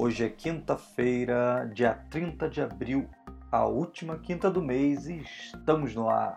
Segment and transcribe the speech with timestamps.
[0.00, 3.08] Hoje é quinta-feira, dia 30 de abril,
[3.50, 6.36] a última quinta do mês e estamos no ar.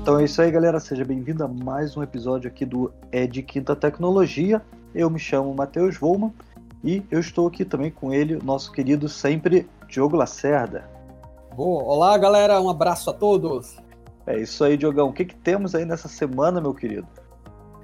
[0.00, 0.80] Então é isso aí, galera.
[0.80, 4.60] Seja bem-vindo a mais um episódio aqui do Ed Quinta Tecnologia.
[4.92, 6.34] Eu me chamo Matheus Volman
[6.82, 10.90] e eu estou aqui também com ele, nosso querido sempre Diogo Lacerda.
[11.54, 11.82] Boa.
[11.82, 12.60] Olá, galera.
[12.60, 13.76] Um abraço a todos.
[14.26, 15.08] É isso aí, Diogão.
[15.08, 17.06] O que, que temos aí nessa semana, meu querido?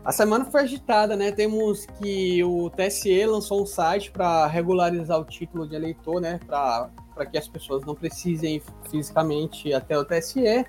[0.02, 1.32] A semana foi agitada, né?
[1.32, 6.40] Temos que o TSE lançou um site para regularizar o título de eleitor, né?
[6.46, 10.64] Para que as pessoas não precisem fisicamente até o TSE.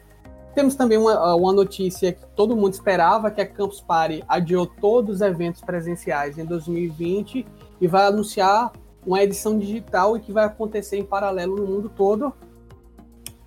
[0.53, 5.17] Temos também uma, uma notícia que todo mundo esperava, que a Campus Party adiou todos
[5.17, 7.45] os eventos presenciais em 2020
[7.79, 8.73] e vai anunciar
[9.05, 12.33] uma edição digital e que vai acontecer em paralelo no mundo todo.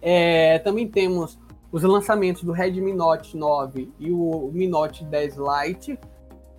[0.02, 1.38] É, também temos
[1.70, 5.98] os lançamentos do Redmi Note 9 e o Mi Note 10 Lite.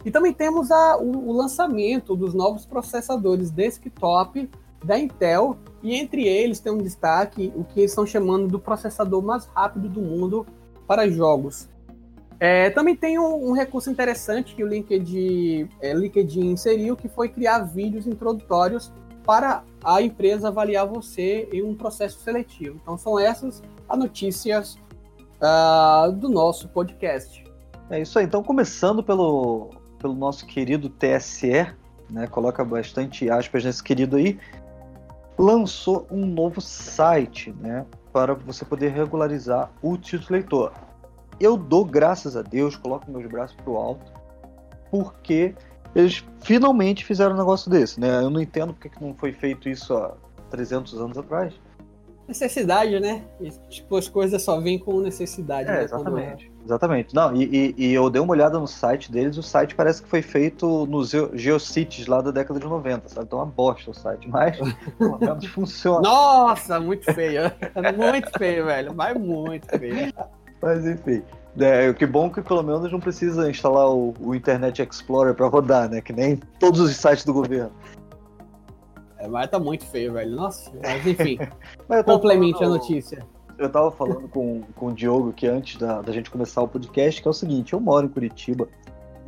[0.06, 4.50] E também temos a, o, o lançamento dos novos processadores desktop
[4.84, 9.22] da Intel, e entre eles tem um destaque o que eles estão chamando do processador
[9.22, 10.46] mais rápido do mundo
[10.86, 11.70] para jogos.
[12.40, 17.30] É, também tem um, um, recurso interessante que o LinkedIn, é, LinkedIn inseriu, que foi
[17.30, 18.92] criar vídeos introdutórios
[19.26, 22.78] para a empresa avaliar você em um processo seletivo.
[22.82, 24.78] Então são essas as notícias
[25.42, 27.44] uh, do nosso podcast.
[27.90, 28.26] É isso aí.
[28.26, 31.68] Então começando pelo, pelo nosso querido TSE,
[32.10, 34.40] né, coloca bastante aspas nesse querido aí,
[35.38, 40.72] lançou um novo site, né, para você poder regularizar o título leitor.
[41.40, 44.12] Eu dou graças a Deus, coloco meus braços pro alto,
[44.92, 45.56] porque
[45.96, 48.24] eles finalmente fizeram um negócio desse, né?
[48.24, 50.14] Eu não entendo porque não foi feito isso há
[50.50, 51.54] 300 anos atrás.
[52.28, 53.22] Necessidade, né?
[53.70, 55.70] tipo, as coisas só vêm com necessidade.
[55.70, 55.84] É, né?
[55.84, 56.48] exatamente.
[56.48, 56.66] Quando...
[56.66, 57.14] Exatamente.
[57.14, 60.08] Não, e, e, e, eu dei uma olhada no site deles, o site parece que
[60.08, 63.26] foi feito nos Geocities lá da década de 90, sabe?
[63.26, 64.58] Então é uma bosta o site, mas
[64.98, 66.02] pelo menos funciona.
[66.02, 67.42] Nossa, muito feio.
[67.98, 68.94] muito feio, velho.
[68.96, 70.14] Mas muito feio.
[70.62, 71.22] Mas enfim.
[71.60, 75.90] É, que bom que pelo menos não precisa instalar o, o Internet Explorer para rodar,
[75.90, 76.02] né?
[76.02, 77.72] Que nem todos os sites do governo.
[79.20, 80.36] É, mas tá muito feio, velho.
[80.36, 81.38] Nossa, mas enfim.
[81.88, 83.26] mas complemente falando, a notícia.
[83.58, 87.22] Eu tava falando com, com o Diogo que antes da, da gente começar o podcast,
[87.22, 88.68] que é o seguinte, eu moro em Curitiba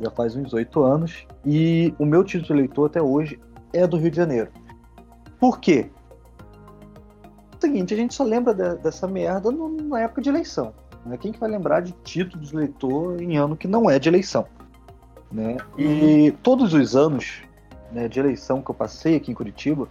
[0.00, 3.40] já faz uns oito anos e o meu título de eleitor até hoje
[3.72, 4.50] é do Rio de Janeiro.
[5.38, 5.90] Por quê?
[7.52, 10.74] É o seguinte, a gente só lembra de, dessa merda no, na época de eleição.
[11.06, 11.16] Né?
[11.16, 14.46] Quem que vai lembrar de título de eleitor em ano que não é de eleição?
[15.30, 15.56] Né?
[15.78, 17.42] E todos os anos
[17.92, 19.88] né, de eleição que eu passei aqui em Curitiba,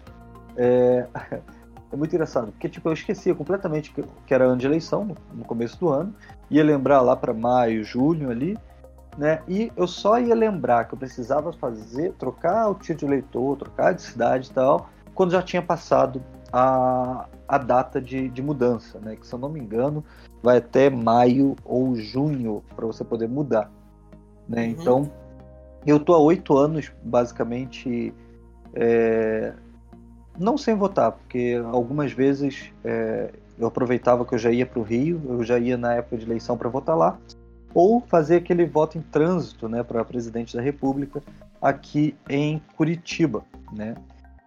[0.55, 1.07] é,
[1.91, 5.17] é muito engraçado, porque tipo, eu esquecia completamente que, que era ano de eleição, no,
[5.33, 6.13] no começo do ano,
[6.49, 8.57] ia lembrar lá para maio, junho ali,
[9.17, 9.41] né?
[9.47, 13.93] E eu só ia lembrar que eu precisava fazer, trocar o título de eleitor, trocar
[13.93, 16.21] de cidade e tal, quando já tinha passado
[16.51, 19.15] a, a data de, de mudança, né?
[19.15, 20.03] Que se eu não me engano,
[20.45, 23.71] vai até maio ou junho para você poder mudar,
[24.47, 24.65] né?
[24.65, 24.69] Uhum.
[24.69, 25.11] Então
[25.87, 28.13] eu tô há oito anos, basicamente,
[28.75, 29.53] é,
[30.37, 34.83] não sem votar, porque algumas vezes é, eu aproveitava que eu já ia para o
[34.83, 37.17] Rio, eu já ia na época de eleição para votar lá,
[37.73, 41.23] ou fazer aquele voto em trânsito, né, para presidente da República
[41.59, 43.95] aqui em Curitiba, né?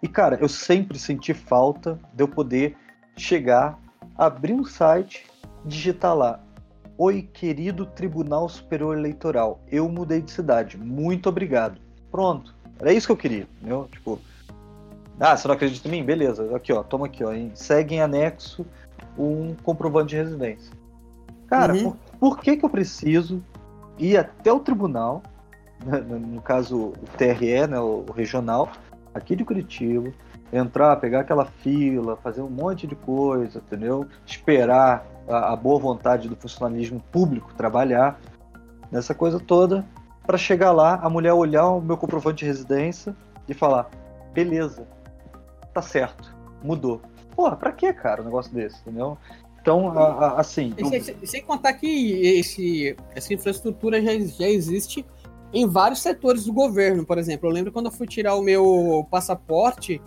[0.00, 2.76] E cara, eu sempre senti falta de eu poder
[3.16, 3.76] chegar,
[4.16, 5.26] abrir um site,
[5.68, 6.40] digitar lá
[7.00, 11.80] Oi, querido Tribunal Superior Eleitoral, eu mudei de cidade, muito obrigado.
[12.10, 13.88] Pronto, era isso que eu queria, entendeu?
[13.92, 14.18] Tipo,
[15.20, 16.04] ah, você não acredita em mim?
[16.04, 18.66] Beleza, aqui ó, toma aqui ó, segue em anexo
[19.16, 20.72] um comprovante de residência.
[21.46, 21.92] Cara, uhum.
[21.92, 23.44] por, por, que que eu preciso
[23.96, 25.22] ir até o tribunal,
[25.86, 28.72] né, no caso o TRE, né, o regional,
[29.14, 30.12] aqui de Curitiba,
[30.52, 34.06] entrar, pegar aquela fila, fazer um monte de coisa, entendeu?
[34.26, 38.18] Esperar a, a boa vontade do funcionalismo público trabalhar
[38.90, 39.84] nessa coisa toda
[40.26, 43.16] para chegar lá, a mulher olhar o meu comprovante de residência
[43.48, 43.88] e falar:
[44.32, 44.86] beleza,
[45.72, 47.00] tá certo, mudou.
[47.34, 49.16] Porra, pra que, cara, um negócio desse, entendeu?
[49.60, 50.74] Então, a, a, assim.
[50.76, 55.04] Sem, sem, sem, contar que esse, essa infraestrutura já, já existe
[55.52, 57.48] em vários setores do governo, por exemplo.
[57.48, 60.00] Eu lembro quando eu fui tirar o meu passaporte,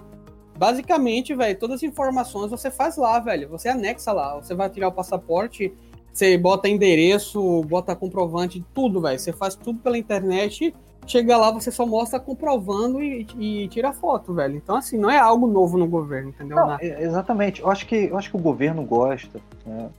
[0.62, 3.50] Basicamente, velho, todas as informações você faz lá, velho.
[3.50, 4.36] Você anexa lá.
[4.36, 5.74] Você vai tirar o passaporte,
[6.14, 9.18] você bota endereço, bota comprovante, tudo, velho.
[9.18, 10.72] Você faz tudo pela internet
[11.08, 14.56] chega lá, você só mostra comprovando e, e, tira foto, velho.
[14.56, 16.56] Então, assim, não é algo novo no governo, entendeu?
[16.56, 17.62] Não, exatamente.
[17.62, 19.42] Eu acho que, eu acho que o governo gosta.
[19.66, 19.90] Né?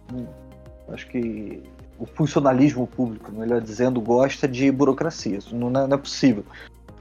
[0.91, 1.61] Acho que
[1.99, 5.39] o funcionalismo público, melhor dizendo, gosta de burocracia.
[5.39, 6.45] Isso não é, não é possível.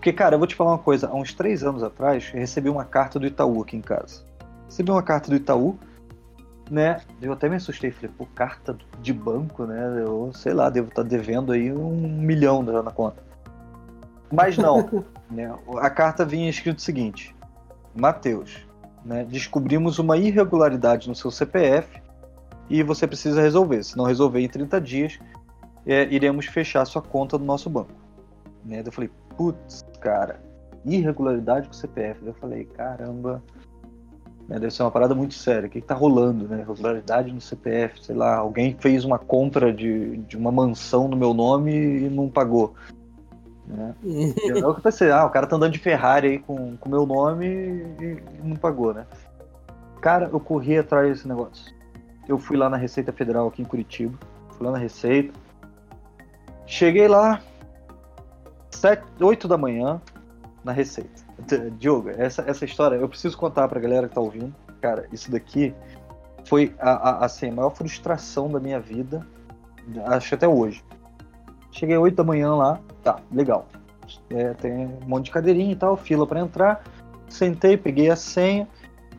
[0.02, 1.08] Porque, cara, eu vou te falar uma coisa.
[1.08, 4.24] Há uns três anos atrás, eu recebi uma carta do Itaú aqui em casa.
[4.66, 5.78] Recebi uma carta do Itaú,
[6.72, 7.02] né?
[7.22, 7.92] Eu até me assustei.
[7.92, 10.02] Falei, pô, carta de banco, né?
[10.04, 13.22] Eu, sei lá, devo estar devendo aí um milhão na conta.
[14.32, 15.06] Mas não.
[15.30, 15.54] né?
[15.78, 17.36] A carta vinha escrito o seguinte:
[17.96, 18.66] Mateus,
[19.06, 19.24] né?
[19.24, 22.02] descobrimos uma irregularidade no seu CPF
[22.68, 23.84] e você precisa resolver.
[23.84, 25.20] Se não resolver em 30 dias,
[25.86, 27.94] é, iremos fechar sua conta no nosso banco.
[28.66, 28.82] Né?
[28.84, 30.42] Eu falei, putz, cara,
[30.86, 32.26] irregularidade com o CPF.
[32.26, 33.42] Eu falei, caramba,
[34.48, 34.60] né?
[34.60, 35.68] deve ser uma parada muito séria.
[35.68, 36.62] O que, está rolando, né?
[36.62, 41.34] Irregularidade no CPF, sei lá, alguém fez uma compra de, de uma mansão no meu
[41.34, 42.74] nome e não pagou.
[43.68, 43.96] Né?
[44.44, 48.04] eu pensei, ah, o cara tá andando de Ferrari aí com o meu nome e,
[48.04, 49.06] e não pagou, né?
[50.02, 51.74] Cara, eu corri atrás desse negócio.
[52.28, 54.18] Eu fui lá na Receita Federal aqui em Curitiba.
[54.50, 55.32] Fui lá na Receita.
[56.66, 57.42] Cheguei lá,
[58.72, 60.02] sete, 8 da manhã,
[60.64, 61.22] na Receita.
[61.78, 64.54] Diogo, essa, essa história eu preciso contar pra galera que tá ouvindo.
[64.80, 65.74] Cara, isso daqui
[66.46, 69.26] foi a, a, assim, a maior frustração da minha vida,
[70.06, 70.84] acho até hoje.
[71.72, 73.68] Cheguei 8 da manhã lá, tá, legal.
[74.30, 76.84] É, tem um monte de cadeirinha e tal, fila para entrar.
[77.30, 78.68] Sentei, peguei a senha,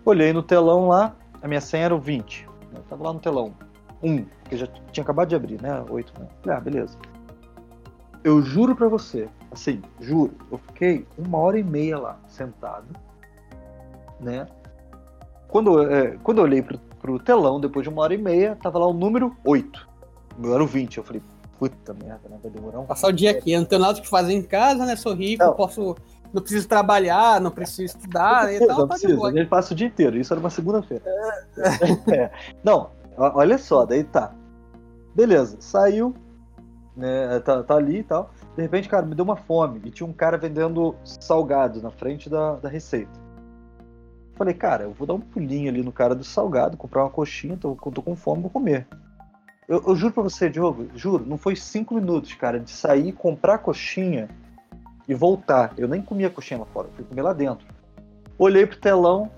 [0.04, 2.46] olhei no telão lá, a minha senha era o 20.
[2.74, 3.54] Eu tava lá no telão.
[4.02, 5.82] 1, que já tinha acabado de abrir, né?
[5.88, 6.26] 8, né?
[6.48, 6.98] Ah, beleza.
[8.22, 12.86] Eu juro pra você, assim, juro, eu fiquei uma hora e meia lá, sentado,
[14.20, 14.46] né?
[15.48, 18.78] Quando, é, quando eu olhei pro, pro telão, depois de uma hora e meia, tava
[18.78, 19.88] lá o número 8.
[20.42, 20.96] Eu era o 20.
[20.96, 21.22] Eu falei,
[21.58, 22.38] puta merda, né?
[22.42, 22.86] Vai demorar um.
[22.86, 24.96] Passar o dia aqui, eu não tenho nada o que fazer em casa, né?
[24.96, 25.54] Sou rico, não.
[25.54, 25.94] posso.
[26.32, 28.44] Não preciso trabalhar, não preciso estudar.
[28.48, 29.28] Não precisa, então, tá precisa.
[29.28, 30.16] Ele passa o dia inteiro.
[30.16, 31.04] Isso era uma segunda-feira.
[31.06, 32.08] É.
[32.16, 32.32] é.
[32.64, 34.32] Não, olha só, daí tá.
[35.14, 36.14] Beleza, saiu,
[36.96, 37.38] né?
[37.40, 38.30] Tá, tá ali e tal.
[38.56, 39.80] De repente, cara, me deu uma fome.
[39.84, 43.20] E tinha um cara vendendo salgado na frente da, da receita.
[44.34, 47.56] Falei, cara, eu vou dar um pulinho ali no cara do salgado, comprar uma coxinha,
[47.56, 48.86] tô, tô com fome, vou comer.
[49.68, 53.58] Eu, eu, juro pra você, Diogo, juro, não foi cinco minutos, cara, de sair, comprar
[53.58, 54.28] coxinha
[55.08, 55.72] e voltar.
[55.76, 57.66] Eu nem comia coxinha lá fora, fui comer lá dentro.
[58.38, 59.30] Olhei pro telão,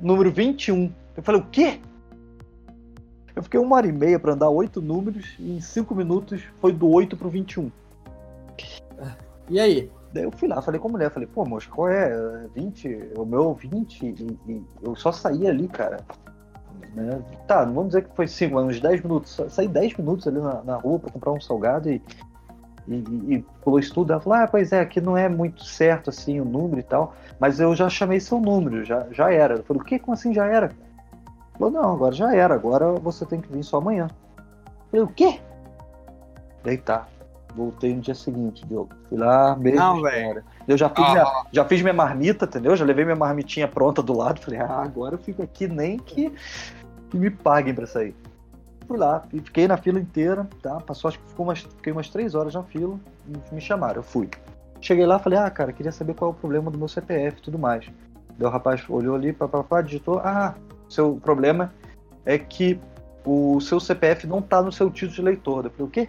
[0.00, 0.92] número 21.
[1.16, 1.80] Eu falei, o quê?
[3.34, 6.72] Eu fiquei uma hora e meia para andar oito números e em cinco minutos foi
[6.72, 7.70] do 8 pro 21.
[9.50, 9.90] E aí?
[10.12, 12.46] Daí eu fui lá, falei com a mulher, falei, pô, moça, qual é?
[12.54, 13.12] 20?
[13.16, 15.98] O meu 20 e, e eu só saí ali, cara.
[16.94, 17.22] Né?
[17.46, 19.40] Tá, não vamos dizer que foi 5, mas uns 10 minutos.
[19.48, 22.02] Saí 10 minutos ali na, na rua para comprar um salgado e,
[22.88, 22.94] e,
[23.28, 24.12] e pulou isso tudo.
[24.12, 27.14] Ela falou: Ah, pois é, aqui não é muito certo assim o número e tal,
[27.38, 29.56] mas eu já chamei seu número, já, já era.
[29.56, 29.98] Eu falei: O que?
[29.98, 30.72] Como assim já era?
[31.56, 34.08] Falou: Não, agora já era, agora você tem que vir só amanhã.
[34.36, 35.40] Eu falei: O quê?
[36.64, 37.06] Daí tá.
[37.54, 38.90] Voltei no dia seguinte, Diogo.
[39.08, 39.78] Fui lá, mesmo.
[39.78, 40.42] Não, velho.
[40.68, 41.12] Eu já fiz, ah.
[41.12, 42.76] minha, já fiz minha marmita, entendeu?
[42.76, 44.40] Já levei minha marmitinha pronta do lado.
[44.44, 46.32] Falei, ah, agora eu fico aqui nem que
[47.10, 48.14] que me paguem para sair.
[48.86, 50.80] Fui lá, fiquei na fila inteira, tá?
[50.80, 52.98] Passou, acho que ficou umas, fiquei umas três horas na fila
[53.52, 54.28] me chamaram, eu fui.
[54.80, 57.42] Cheguei lá, falei, ah, cara, queria saber qual é o problema do meu CPF e
[57.42, 57.86] tudo mais.
[58.38, 60.54] Daí o rapaz olhou ali, papapá, digitou, ah,
[60.88, 61.72] seu problema
[62.24, 62.80] é que
[63.24, 65.64] o seu CPF não tá no seu título de eleitor.
[65.66, 66.08] Eu falei, o quê?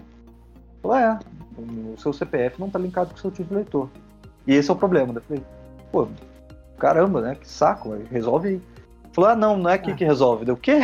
[0.81, 1.19] Falou, é,
[1.57, 3.89] o seu CPF não tá linkado com o seu título de eleitor.
[4.47, 5.13] E esse é o problema.
[5.13, 5.43] Eu falei,
[5.91, 6.07] pô,
[6.77, 7.35] caramba, né?
[7.35, 8.61] Que saco, resolve aí.
[9.13, 9.95] Falou, ah, não, não é aqui ah.
[9.95, 10.45] que resolve.
[10.45, 10.79] Deu o quê?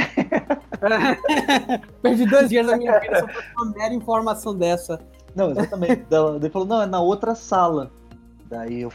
[2.02, 5.00] Perdi dois dias da minha vida só por uma mera informação dessa.
[5.36, 6.06] Não, exatamente.
[6.36, 7.92] Ele falou, não, é na outra sala.
[8.50, 8.92] Daí eu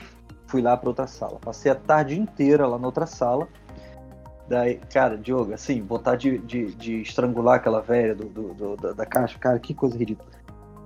[0.46, 1.38] fui lá para outra sala.
[1.40, 3.48] Passei a tarde inteira lá na outra sala.
[4.48, 8.92] Daí, cara, Diogo, assim, vontade de, de, de estrangular aquela velha do, do, do, da,
[8.92, 10.28] da, caixa, cara, que coisa ridícula.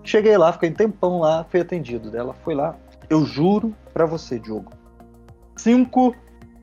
[0.07, 2.77] Cheguei lá, fiquei um tempão lá, fui atendido dela, foi lá.
[3.11, 4.71] Eu juro para você, Diogo.
[5.57, 6.15] Cinco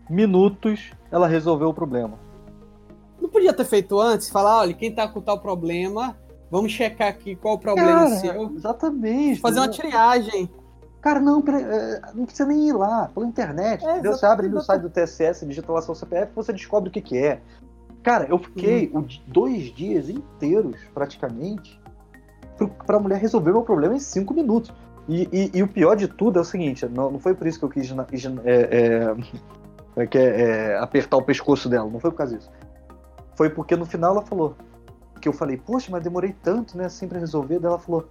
[0.09, 2.17] minutos ela resolveu o problema.
[3.21, 4.29] Não podia ter feito antes?
[4.29, 6.17] Falar, olha, quem tá com tal problema,
[6.49, 8.55] vamos checar aqui qual o problema Cara, seu.
[8.55, 9.41] Exatamente.
[9.41, 10.49] Fazer uma triagem.
[11.01, 13.85] Cara, não, é, não precisa nem ir lá, pela internet.
[13.85, 17.01] É, você abre no site do TSS, digita lá seu CPF, você descobre o que,
[17.01, 17.41] que é.
[18.01, 19.05] Cara, eu fiquei uhum.
[19.27, 21.82] dois dias inteiros, praticamente,
[22.67, 24.73] para a mulher resolver meu problema em cinco minutos.
[25.07, 27.59] E, e, e, o pior de tudo é o seguinte: não, não foi por isso
[27.59, 27.95] que eu quis é,
[28.45, 29.15] é,
[29.97, 31.89] é, é, é, apertar o pescoço dela.
[31.89, 32.49] Não foi por causa disso.
[33.35, 34.55] Foi porque no final ela falou.
[35.19, 37.57] Que eu falei, poxa, mas demorei tanto, né, assim, pra resolver.
[37.57, 38.09] Daí ela falou,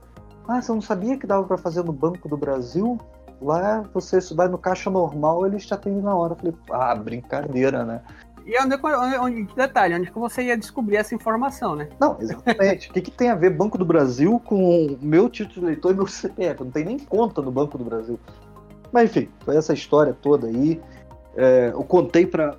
[0.49, 2.99] ah, você não sabia que dava para fazer no Banco do Brasil?
[3.41, 6.33] Lá você vai no caixa normal, eles te atendem na hora.
[6.33, 8.01] Eu falei, ah, brincadeira, né?
[8.45, 11.89] E onde, onde, onde, detalhe, onde que você ia descobrir essa informação, né?
[12.01, 12.91] Não, exatamente.
[12.91, 15.95] o que, que tem a ver Banco do Brasil com meu título de eleitor e
[15.95, 16.65] meu CPF?
[16.65, 18.19] Não tem nem conta no Banco do Brasil.
[18.93, 20.81] Mas enfim, foi essa história toda aí.
[21.35, 22.57] É, eu contei para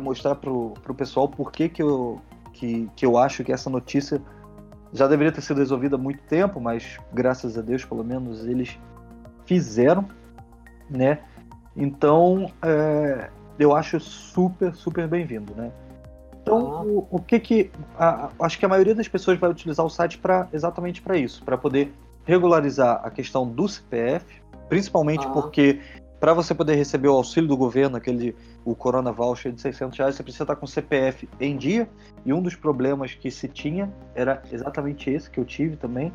[0.00, 2.20] mostrar pro, pro pessoal por que, que, eu,
[2.52, 4.22] que, que eu acho que essa notícia
[4.92, 8.78] já deveria ter sido resolvida há muito tempo, mas graças a Deus, pelo menos, eles
[9.44, 10.08] fizeram,
[10.88, 11.18] né?
[11.76, 15.70] Então, é, eu acho super, super bem-vindo, né?
[16.42, 16.82] Então, ah.
[16.82, 17.70] o, o, que que...
[17.98, 21.42] A, acho que a maioria das pessoas vai utilizar o site para exatamente para isso,
[21.42, 21.92] para poder
[22.24, 24.24] regularizar a questão do CPF,
[24.68, 25.30] principalmente ah.
[25.30, 25.80] porque
[26.20, 28.34] para você poder receber o auxílio do governo, aquele
[28.64, 31.86] o Corona Voucher de 600 reais, você precisa estar com o CPF em dia.
[32.24, 36.10] E um dos problemas que se tinha era exatamente esse que eu tive também,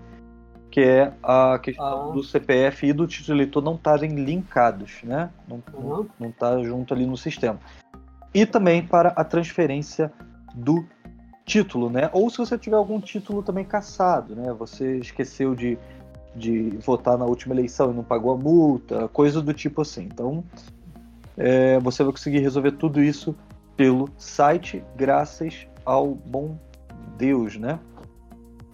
[0.72, 2.14] que é a questão ah.
[2.14, 5.30] do CPF e do título eleitor não estarem linkados, né?
[5.48, 6.08] Não, uhum.
[6.20, 7.60] não tá junto ali no sistema.
[8.34, 10.12] E também para a transferência
[10.54, 10.86] do
[11.46, 12.10] título, né?
[12.14, 14.54] Ou se você tiver algum título também caçado, né?
[14.54, 15.78] Você esqueceu de,
[16.36, 20.04] de votar na última eleição e não pagou a multa, coisa do tipo assim.
[20.04, 20.44] Então,
[21.36, 23.36] é, você vai conseguir resolver tudo isso
[23.76, 26.58] pelo site, graças ao bom
[27.18, 27.80] Deus, né?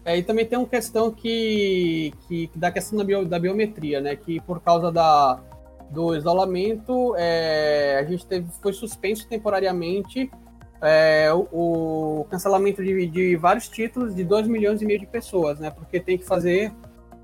[0.05, 4.15] É, e também tem uma questão que, que, da questão da, bio, da biometria, né?
[4.15, 5.41] Que por causa da,
[5.89, 10.29] do isolamento, é, a gente teve, foi suspenso temporariamente
[10.79, 15.59] é, o, o, cancelamento de, de, vários títulos de 2 milhões e meio de pessoas,
[15.59, 15.71] né?
[15.71, 16.71] Porque tem que fazer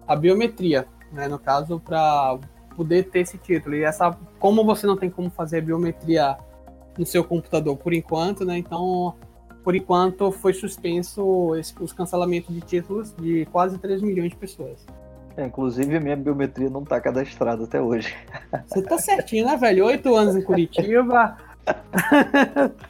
[0.08, 1.28] a biometria, né?
[1.28, 2.40] No caso, para
[2.76, 3.76] poder ter esse título.
[3.76, 6.36] E essa, como você não tem como fazer a biometria
[6.98, 8.58] no seu computador por enquanto, né?
[8.58, 9.16] Então
[9.64, 14.86] por enquanto foi suspenso esse, os cancelamentos de títulos de quase 3 milhões de pessoas.
[15.38, 18.14] É, inclusive a minha biometria não está cadastrada até hoje.
[18.68, 19.86] Você tá certinho, né, velho?
[19.86, 21.38] Oito anos em Curitiba.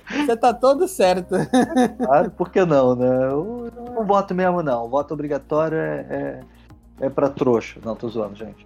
[0.10, 1.36] Você tá todo certo.
[1.98, 3.28] Claro, por que não, né?
[3.32, 4.86] Eu não voto mesmo, não.
[4.86, 7.80] O voto obrigatório é, é, é para trouxa.
[7.84, 8.66] Não, tô zoando, gente.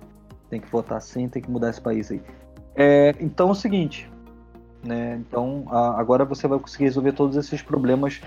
[0.49, 2.21] Tem que votar sim, tem que mudar esse país aí.
[2.75, 4.09] É, então é o seguinte,
[4.85, 5.19] né?
[5.19, 8.21] Então a, agora você vai conseguir resolver todos esses problemas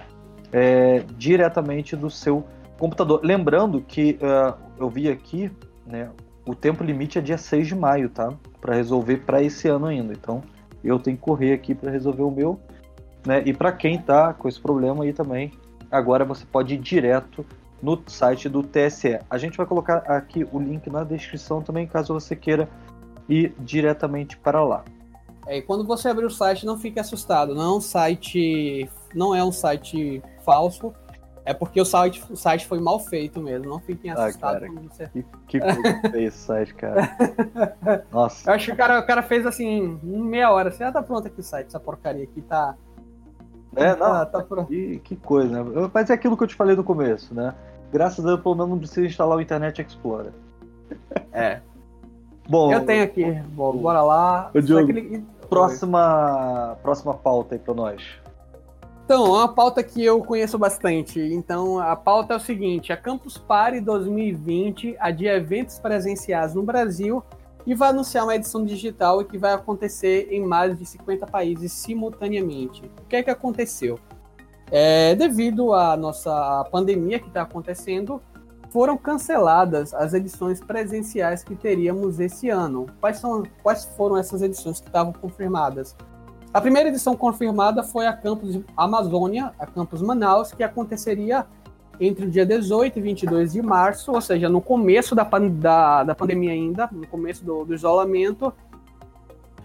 [0.52, 2.44] é, diretamente do seu
[2.78, 3.20] computador.
[3.22, 5.50] Lembrando que uh, eu vi aqui,
[5.86, 6.10] né,
[6.46, 8.32] o tempo limite é dia 6 de maio, tá?
[8.60, 10.12] Para resolver para esse ano ainda.
[10.12, 10.42] Então
[10.82, 12.58] eu tenho que correr aqui para resolver o meu.
[13.26, 13.42] Né?
[13.44, 15.52] E para quem tá com esse problema aí também,
[15.90, 17.44] agora você pode ir direto
[17.82, 19.18] no site do TSE.
[19.28, 22.68] A gente vai colocar aqui o link na descrição também, caso você queira
[23.28, 24.84] ir diretamente para lá.
[25.49, 27.55] É, quando você abrir o site, não fique assustado.
[27.55, 30.93] Não é um site, não é um site falso.
[31.43, 33.71] É porque o site, o site foi mal feito mesmo.
[33.71, 34.62] Não fiquem ah, assustados.
[34.64, 35.09] Ah, cara, você...
[35.09, 37.17] Que, que feio esse site, cara.
[38.12, 38.50] Nossa.
[38.50, 40.71] Eu acho que o cara, o cara fez assim, meia hora.
[40.71, 42.76] Você já tá pronto aqui o site, essa porcaria aqui tá.
[43.75, 44.69] É, não, tá, tá pronto.
[44.69, 45.90] Que, que coisa, né?
[45.95, 47.55] Mas é aquilo que eu te falei no começo, né?
[47.90, 50.33] Graças a Deus, pelo menos não precisa instalar o Internet Explorer.
[51.33, 51.62] É.
[52.47, 53.25] Bom, eu tenho aqui.
[53.49, 54.50] Bom, bora lá.
[54.55, 54.93] O Diogo,
[55.49, 58.02] próxima, próxima pauta aí para nós.
[59.05, 61.19] Então, é uma pauta que eu conheço bastante.
[61.19, 67.23] Então, a pauta é o seguinte: a Campus Party 2020 adia eventos presenciais no Brasil
[67.67, 72.83] e vai anunciar uma edição digital que vai acontecer em mais de 50 países simultaneamente.
[73.02, 73.99] O que é que aconteceu?
[74.71, 78.21] É, devido à nossa pandemia que está acontecendo,
[78.78, 82.87] foram canceladas as edições presenciais que teríamos esse ano.
[83.00, 85.97] Quais, são, quais foram essas edições que estavam confirmadas?
[86.54, 91.44] A primeira edição confirmada foi a Campus Amazônia, a Campus Manaus, que aconteceria
[91.99, 96.14] entre o dia 18 e 22 de março, ou seja, no começo da, da, da
[96.14, 98.54] pandemia ainda, no começo do, do isolamento.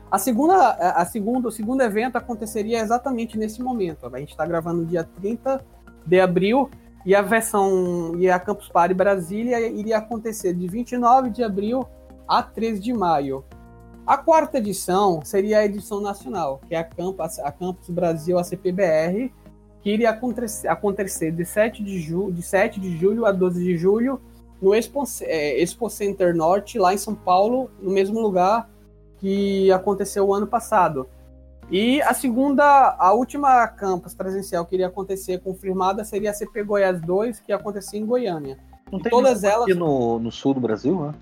[0.09, 4.07] A segunda, a segunda, o segundo evento aconteceria exatamente nesse momento.
[4.11, 5.63] A gente está gravando dia 30
[6.03, 6.67] de abril
[7.05, 11.85] e a versão e a Campus Party Brasília iria acontecer de 29 de abril
[12.27, 13.43] a 13 de maio.
[14.05, 19.31] A quarta edição seria a edição nacional, que é a Campus, a Campus Brasil ACPBR,
[19.81, 23.77] que iria acontecer, acontecer de, 7 de, ju, de 7 de julho a 12 de
[23.77, 24.19] julho
[24.61, 28.69] no Expo, é, Expo Center Norte, lá em São Paulo, no mesmo lugar
[29.19, 31.07] que aconteceu o ano passado.
[31.73, 37.01] E a segunda, a última campus presencial que iria acontecer confirmada seria a CP Goiás
[37.01, 38.59] 2, que ia acontecer em Goiânia.
[38.91, 41.15] Não tem todas elas aqui no, no sul do Brasil, né?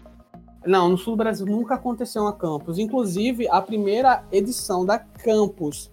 [0.65, 2.77] Não, no sul do Brasil nunca aconteceu uma campus.
[2.77, 5.89] Inclusive, a primeira edição da campus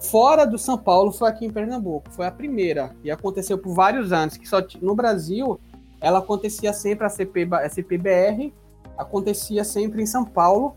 [0.00, 2.10] fora do São Paulo foi aqui em Pernambuco.
[2.10, 2.96] Foi a primeira.
[3.04, 4.36] E aconteceu por vários anos.
[4.36, 5.60] Que só no Brasil
[6.00, 8.52] ela acontecia sempre a, CP, a CPBR,
[8.98, 10.76] acontecia sempre em São Paulo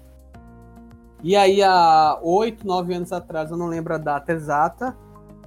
[1.26, 4.96] E aí, há oito, nove anos atrás, eu não lembro a data exata,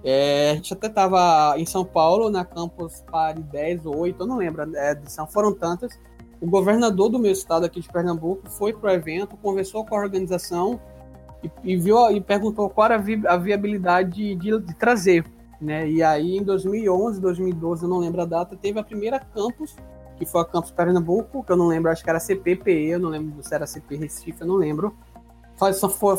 [0.03, 4.27] é, a gente até estava em São Paulo, na Campus Party 10 ou 8, eu
[4.27, 5.97] não lembro a edição, foram tantas.
[6.41, 10.01] O governador do meu estado aqui de Pernambuco foi para o evento, conversou com a
[10.01, 10.81] organização
[11.45, 15.25] e, e, viu, e perguntou qual era a, vi, a viabilidade de, de, de, trazer.
[15.61, 15.89] Né?
[15.89, 19.77] E aí, em 2011, 2012, eu não lembro a data, teve a primeira campus,
[20.19, 23.11] que foi a Campus Pernambuco, que eu não lembro, acho que era CPPE, eu não
[23.11, 24.93] lembro se era CP Recife, eu não lembro.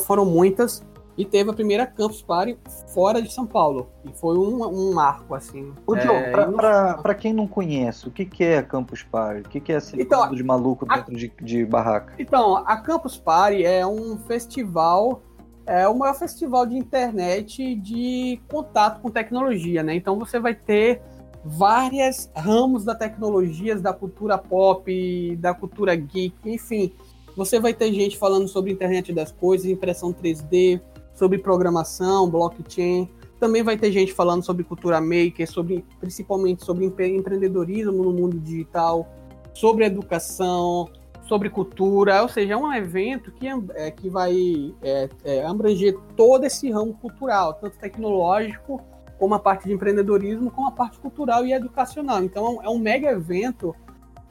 [0.04, 0.84] Foram muitas
[1.16, 2.58] e teve a primeira Campus Party
[2.94, 3.90] fora de São Paulo.
[4.04, 5.72] E foi um, um marco, assim.
[5.86, 9.40] Ô, Joe, é, para quem não conhece, o que, que é a Campus Party?
[9.40, 12.14] O que, que é esse então, de maluco dentro a, de, de barraca?
[12.18, 15.22] Então, a Campus Party é um festival
[15.66, 19.94] é o maior festival de internet de contato com tecnologia, né?
[19.94, 21.00] Então você vai ter
[21.44, 26.92] várias ramos da tecnologia, da cultura pop, da cultura geek, enfim.
[27.40, 30.78] Você vai ter gente falando sobre internet das coisas, impressão 3D,
[31.14, 33.08] sobre programação, blockchain.
[33.38, 39.08] Também vai ter gente falando sobre cultura maker, sobre principalmente sobre empreendedorismo no mundo digital,
[39.54, 40.90] sobre educação,
[41.22, 46.44] sobre cultura, ou seja, é um evento que, é, que vai é, é, abranger todo
[46.44, 48.82] esse ramo cultural, tanto tecnológico,
[49.18, 52.22] como a parte de empreendedorismo, como a parte cultural e educacional.
[52.22, 53.74] Então é um mega evento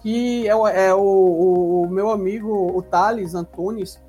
[0.01, 0.51] que é,
[0.87, 4.01] é o, o, meu amigo, o Thales Antunes,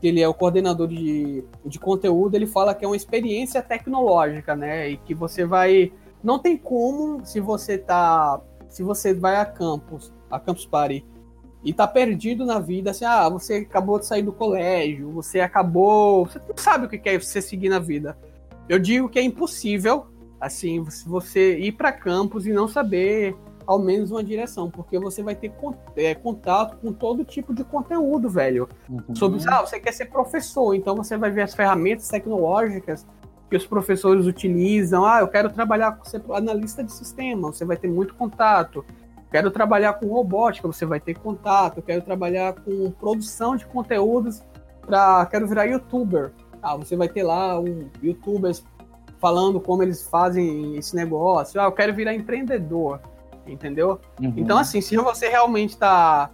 [0.00, 4.56] que ele é o coordenador de, de conteúdo, ele fala que é uma experiência tecnológica,
[4.56, 4.90] né?
[4.90, 5.92] E que você vai.
[6.22, 8.40] Não tem como, se você tá.
[8.68, 11.06] Se você vai a campus, a Campus Party,
[11.62, 16.26] e tá perdido na vida, assim, ah, você acabou de sair do colégio, você acabou.
[16.26, 18.18] Você não sabe o que é você seguir na vida.
[18.68, 20.06] Eu digo que é impossível,
[20.40, 23.36] assim, você ir para campus e não saber
[23.66, 25.52] ao menos uma direção, porque você vai ter
[25.96, 28.68] é, contato com todo tipo de conteúdo, velho.
[28.88, 29.14] Uhum.
[29.14, 33.06] Sobre, ah, você quer ser professor, então você vai ver as ferramentas tecnológicas
[33.50, 35.04] que os professores utilizam.
[35.04, 38.84] Ah, eu quero trabalhar com ser analista de sistema, você vai ter muito contato.
[39.30, 41.82] Quero trabalhar com robótica, você vai ter contato.
[41.82, 44.42] Quero trabalhar com produção de conteúdos
[44.80, 46.30] para quero virar youtuber.
[46.62, 48.64] Ah, você vai ter lá um youtubers
[49.18, 51.60] falando como eles fazem esse negócio.
[51.60, 53.00] Ah, eu quero virar empreendedor
[53.46, 54.00] entendeu?
[54.20, 54.32] Uhum.
[54.36, 56.30] Então, assim, se você realmente está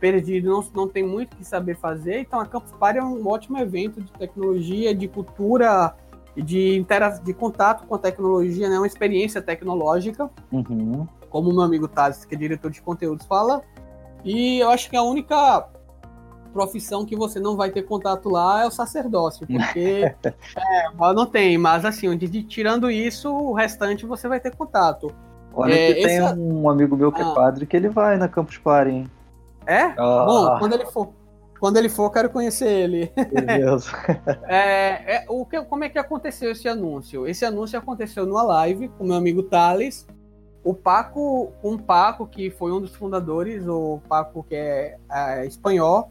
[0.00, 3.26] perdido, não, não tem muito o que saber fazer, então a Campus Party é um
[3.26, 5.94] ótimo evento de tecnologia, de cultura,
[6.36, 8.78] de, intera de contato com a tecnologia, né?
[8.78, 11.06] Uma experiência tecnológica, uhum.
[11.30, 13.62] como o meu amigo Taz, que é diretor de conteúdos, fala.
[14.24, 15.68] E eu acho que a única
[16.52, 20.14] profissão que você não vai ter contato lá é o sacerdócio, porque
[20.56, 25.12] é, não tem, mas assim, tirando isso, o restante você vai ter contato.
[25.54, 26.38] Olha é, que tem esse...
[26.38, 27.30] um amigo meu que é ah.
[27.30, 29.10] é padre que ele vai na Campus Party, hein?
[29.66, 29.82] É?
[29.96, 30.24] Ah.
[30.26, 31.08] Bom, quando ele for.
[31.60, 33.12] Quando ele for, quero conhecer ele.
[33.14, 33.92] Beleza.
[34.48, 37.24] é, é, o que, como é que aconteceu esse anúncio?
[37.24, 40.04] Esse anúncio aconteceu numa live com meu amigo Thales.
[40.64, 46.10] O Paco, um Paco, que foi um dos fundadores, o Paco que é, é espanhol,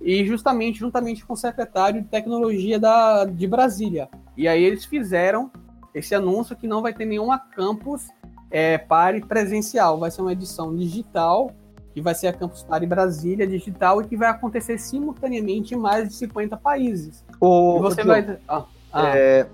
[0.00, 4.08] e justamente juntamente com o secretário de tecnologia da, de Brasília.
[4.36, 5.50] E aí eles fizeram
[5.94, 8.08] esse anúncio que não vai ter nenhuma campus
[8.50, 9.98] é, Pare presencial.
[9.98, 11.52] Vai ser uma edição digital,
[11.92, 16.08] que vai ser a Campus Party Brasília digital e que vai acontecer simultaneamente em mais
[16.08, 17.24] de 50 países.
[17.40, 18.38] O, e você vai.
[18.48, 19.16] Ah, ah.
[19.16, 19.46] É,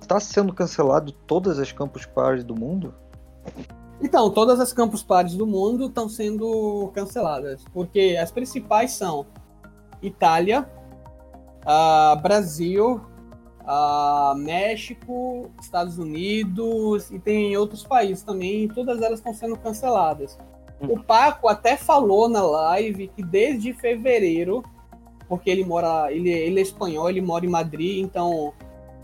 [0.00, 2.94] está sendo cancelado todas as Campus Party do mundo?
[4.02, 9.24] Então, todas as Campus Parties do mundo estão sendo canceladas, porque as principais são
[10.02, 10.68] Itália,
[11.62, 13.00] uh, Brasil,
[13.62, 20.38] uh, México, Estados Unidos e tem outros países também, todas elas estão sendo canceladas.
[20.80, 20.88] Hum.
[20.90, 24.62] O Paco até falou na live que desde fevereiro,
[25.28, 28.52] porque ele mora, ele, ele é espanhol, ele mora em Madrid, então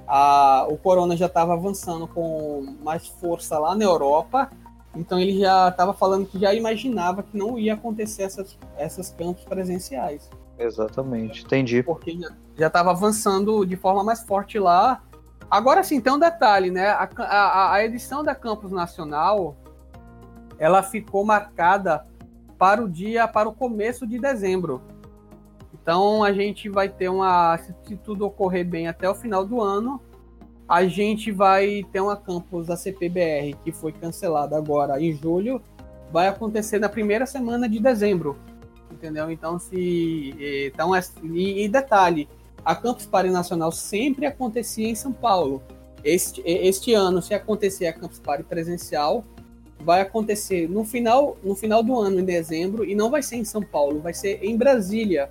[0.06, 4.50] a, o corona já estava avançando com mais força lá na Europa.
[4.96, 9.44] Então ele já estava falando que já imaginava que não ia acontecer essas, essas campos
[9.44, 10.28] presenciais.
[10.58, 11.82] Exatamente, entendi.
[11.82, 12.18] Porque
[12.56, 15.02] já estava avançando de forma mais forte lá.
[15.50, 16.88] Agora sim, tem um detalhe, né?
[16.88, 19.56] A, a, a, edição da Campus Nacional
[20.58, 22.04] ela ficou marcada
[22.58, 24.82] para o dia, para o começo de dezembro.
[25.72, 27.56] Então a gente vai ter uma.
[27.58, 30.02] Se tudo ocorrer bem até o final do ano,
[30.68, 35.62] a gente vai ter uma campus da CPBR que foi cancelada agora em julho.
[36.12, 38.36] Vai acontecer na primeira semana de dezembro
[38.98, 39.30] entendeu?
[39.30, 40.34] Então, se.
[40.66, 42.28] Então, é, e, e detalhe:
[42.64, 45.62] a Campus Party Nacional sempre acontecia em São Paulo.
[46.04, 49.24] Este, este ano, se acontecer a Campus Party presencial,
[49.80, 53.44] vai acontecer no final, no final do ano, em dezembro, e não vai ser em
[53.44, 55.28] São Paulo, vai ser em Brasília.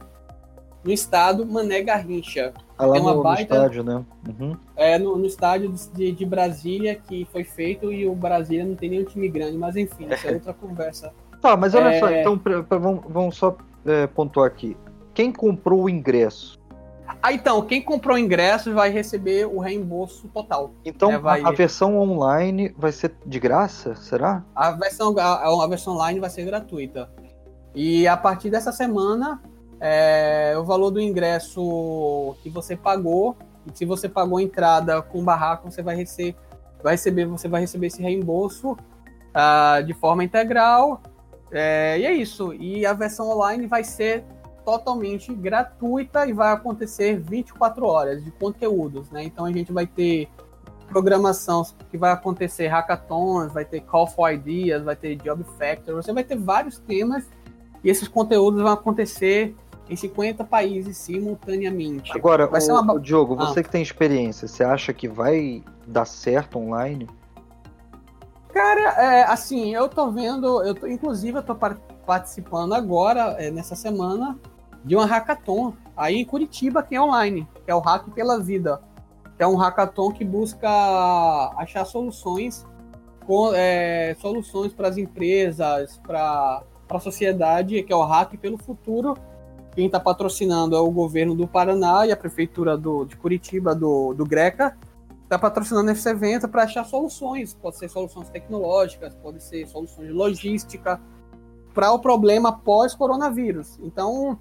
[0.83, 2.53] no estado Mané Garrincha.
[2.77, 4.05] Ah, lá no, baita, no estádio, né?
[4.27, 4.57] Uhum.
[4.75, 8.89] É, no, no estádio de, de, Brasília que foi feito e o Brasília não tem
[8.89, 11.11] nenhum time grande, mas enfim, isso é outra conversa.
[11.41, 11.99] Tá, mas olha é...
[11.99, 14.75] só, então vamos, vamos só é, pontuar aqui.
[15.13, 16.57] Quem comprou o ingresso?
[17.21, 20.71] Ah, então, quem comprou o ingresso vai receber o reembolso total.
[20.85, 21.17] Então, né?
[21.17, 21.41] vai...
[21.41, 24.43] a, a, versão online vai ser de graça, será?
[24.55, 27.09] A versão, a, a versão online vai ser gratuita.
[27.73, 29.41] E a partir dessa semana,
[29.79, 35.23] é, o valor do ingresso que você pagou, e se você pagou a entrada com
[35.23, 36.35] barraco, você vai receber,
[36.83, 41.01] vai receber, você vai receber esse reembolso uh, de forma integral.
[41.51, 42.53] É, e é isso.
[42.53, 44.23] E a versão online vai ser
[44.65, 49.23] totalmente gratuita e vai acontecer 24 horas de conteúdos, né?
[49.23, 50.27] Então a gente vai ter
[50.89, 56.11] programação que vai acontecer hackathons, vai ter call for ideas, vai ter job factor, você
[56.11, 57.29] vai ter vários temas
[57.83, 59.55] e esses conteúdos vão acontecer
[59.89, 62.11] em 50 países simultaneamente.
[62.13, 62.99] Agora, vai o, ser uma...
[62.99, 63.63] Diogo, você ah.
[63.63, 67.07] que tem experiência, você acha que vai dar certo online?
[68.57, 71.55] Cara, é, assim, eu tô vendo, eu tô, inclusive eu tô
[72.07, 74.35] participando agora, é, nessa semana,
[74.83, 78.81] de uma hackathon aí em Curitiba, que é online, que é o Hack pela Vida.
[79.37, 80.67] Que é um hackathon que busca
[81.55, 82.65] achar soluções,
[83.27, 89.15] com, é, soluções para as empresas, para a sociedade, que é o Hack pelo Futuro.
[89.75, 94.15] Quem está patrocinando é o governo do Paraná e a prefeitura do, de Curitiba, do,
[94.15, 94.75] do Greca
[95.27, 97.53] está patrocinando esse evento para achar soluções.
[97.53, 101.01] Pode ser soluções tecnológicas, pode ser soluções de logística
[101.73, 103.77] para o problema pós-coronavírus.
[103.83, 104.39] Então,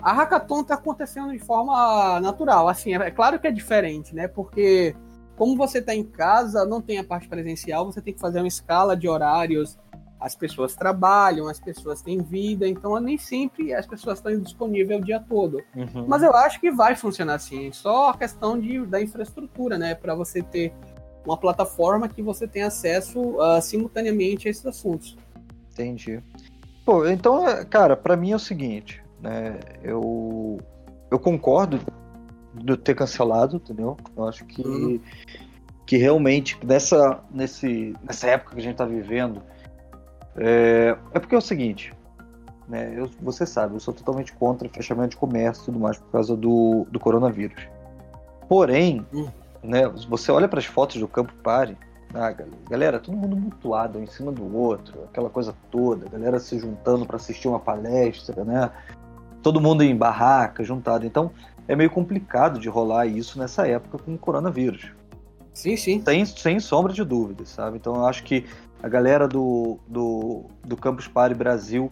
[0.00, 2.68] a hackathon está acontecendo de forma natural.
[2.68, 4.26] Assim, é claro que é diferente, né?
[4.26, 4.96] Porque
[5.36, 8.48] como você está em casa, não tem a parte presencial, você tem que fazer uma
[8.48, 9.78] escala de horários
[10.18, 15.04] as pessoas trabalham, as pessoas têm vida, então nem sempre as pessoas estão disponíveis o
[15.04, 15.62] dia todo.
[15.74, 16.06] Uhum.
[16.06, 20.14] Mas eu acho que vai funcionar assim, só a questão de, da infraestrutura, né, para
[20.14, 20.72] você ter
[21.24, 25.16] uma plataforma que você tem acesso uh, simultaneamente a esses assuntos.
[25.72, 26.22] Entendi.
[26.84, 30.58] Pô, então, é, cara, para mim é o seguinte, né, eu
[31.10, 31.78] eu concordo
[32.54, 33.96] de ter cancelado, entendeu?
[34.16, 35.00] Eu acho que uhum.
[35.84, 39.42] que realmente nessa nesse nessa época que a gente tá vivendo,
[40.36, 41.92] é, é porque é o seguinte,
[42.68, 46.10] né, eu, você sabe, eu sou totalmente contra fechamento de comércio e tudo mais por
[46.10, 47.68] causa do, do coronavírus.
[48.48, 49.28] Porém, hum.
[49.62, 51.76] né, você olha para as fotos do Campo Pare,
[52.14, 52.34] ah,
[52.68, 57.04] galera, todo mundo mutuado um em cima do outro, aquela coisa toda, galera se juntando
[57.04, 58.70] para assistir uma palestra, né?
[59.42, 61.04] Todo mundo em barraca, juntado.
[61.04, 61.30] Então,
[61.68, 64.92] é meio complicado de rolar isso nessa época com o coronavírus.
[65.52, 66.02] Sim, sim.
[66.02, 67.76] Sem, sem sombra de dúvidas, sabe?
[67.76, 68.44] Então, eu acho que
[68.82, 71.90] a galera do, do, do Campus Party Brasil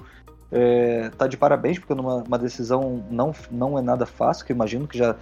[0.51, 4.87] é, tá de parabéns, porque numa uma decisão não, não é nada fácil, que imagino
[4.87, 5.17] que já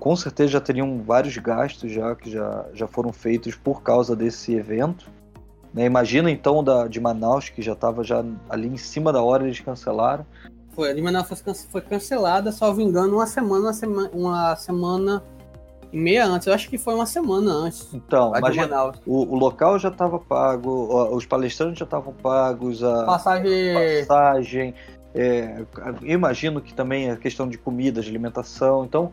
[0.00, 4.54] com certeza já teriam vários gastos já que já, já foram feitos por causa desse
[4.54, 5.08] evento.
[5.72, 5.84] Né?
[5.84, 9.60] Imagina então da, de Manaus, que já estava já ali em cima da hora, eles
[9.60, 10.26] cancelaram.
[10.70, 11.28] Foi, a de Manaus
[11.70, 15.22] foi cancelada, salvo engano, uma semana, uma semana, uma semana
[15.92, 17.92] meia antes, eu acho que foi uma semana antes.
[17.92, 23.74] Então, imagina, o, o, local já estava pago, os palestrantes já estavam pagos, a passagem.
[24.06, 24.74] passagem
[25.14, 25.64] é,
[26.02, 28.84] eu imagino que também a questão de comida, de alimentação.
[28.84, 29.10] Então,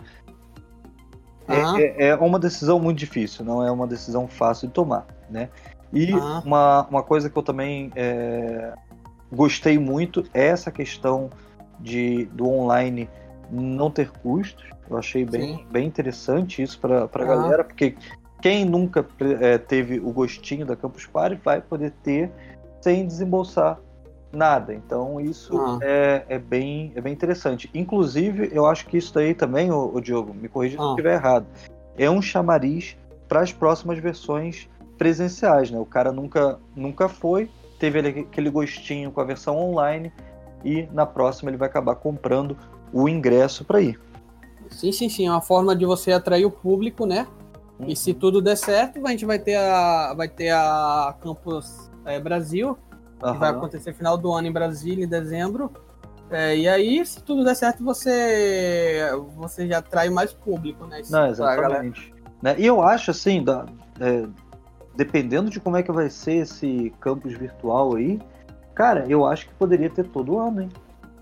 [1.48, 1.78] uhum.
[1.78, 5.50] é, é, uma decisão muito difícil, não é uma decisão fácil de tomar, né?
[5.94, 6.40] E uhum.
[6.40, 8.74] uma, uma coisa que eu também é,
[9.32, 11.30] gostei muito é essa questão
[11.80, 13.10] de, do online
[13.50, 14.66] não ter custos.
[14.90, 17.24] Eu achei bem, bem interessante isso para a ah.
[17.24, 17.96] galera, porque
[18.42, 19.06] quem nunca
[19.42, 22.32] é, teve o gostinho da Campus Party vai poder ter
[22.82, 23.80] sem desembolsar
[24.32, 24.74] nada.
[24.74, 25.80] Então isso ah.
[25.82, 27.70] é, é, bem, é bem interessante.
[27.74, 30.82] Inclusive, eu acho que isso daí também, o, o Diogo, me corrija ah.
[30.82, 31.48] se eu estiver errado,
[31.98, 35.80] é um chamariz para as próximas versões presenciais, né?
[35.80, 40.12] O cara nunca, nunca foi, teve aquele gostinho com a versão online
[40.64, 42.58] e na próxima ele vai acabar comprando
[42.94, 44.00] o ingresso para ir.
[44.70, 45.28] Sim, sim, sim.
[45.28, 47.28] É uma forma de você atrair o público, né?
[47.80, 47.88] Uhum.
[47.88, 48.20] E se uhum.
[48.20, 52.78] tudo der certo, a gente vai ter a, vai ter a Campus é, Brasil,
[53.24, 53.34] uhum.
[53.34, 55.72] que vai acontecer final do ano em Brasília, em dezembro.
[56.30, 61.02] É, e aí, se tudo der certo, você, você já atrai mais público, né?
[61.10, 62.14] Não, exatamente.
[62.42, 62.56] Né?
[62.58, 63.66] E eu acho, assim, da,
[64.00, 64.26] é,
[64.96, 68.20] dependendo de como é que vai ser esse campus virtual aí,
[68.74, 70.70] cara, eu acho que poderia ter todo ano, hein?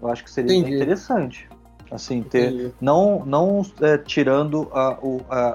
[0.02, 1.50] Eu acho que seria interessante.
[1.94, 2.74] Assim, ter.
[2.82, 4.98] Não, não é, tirando a,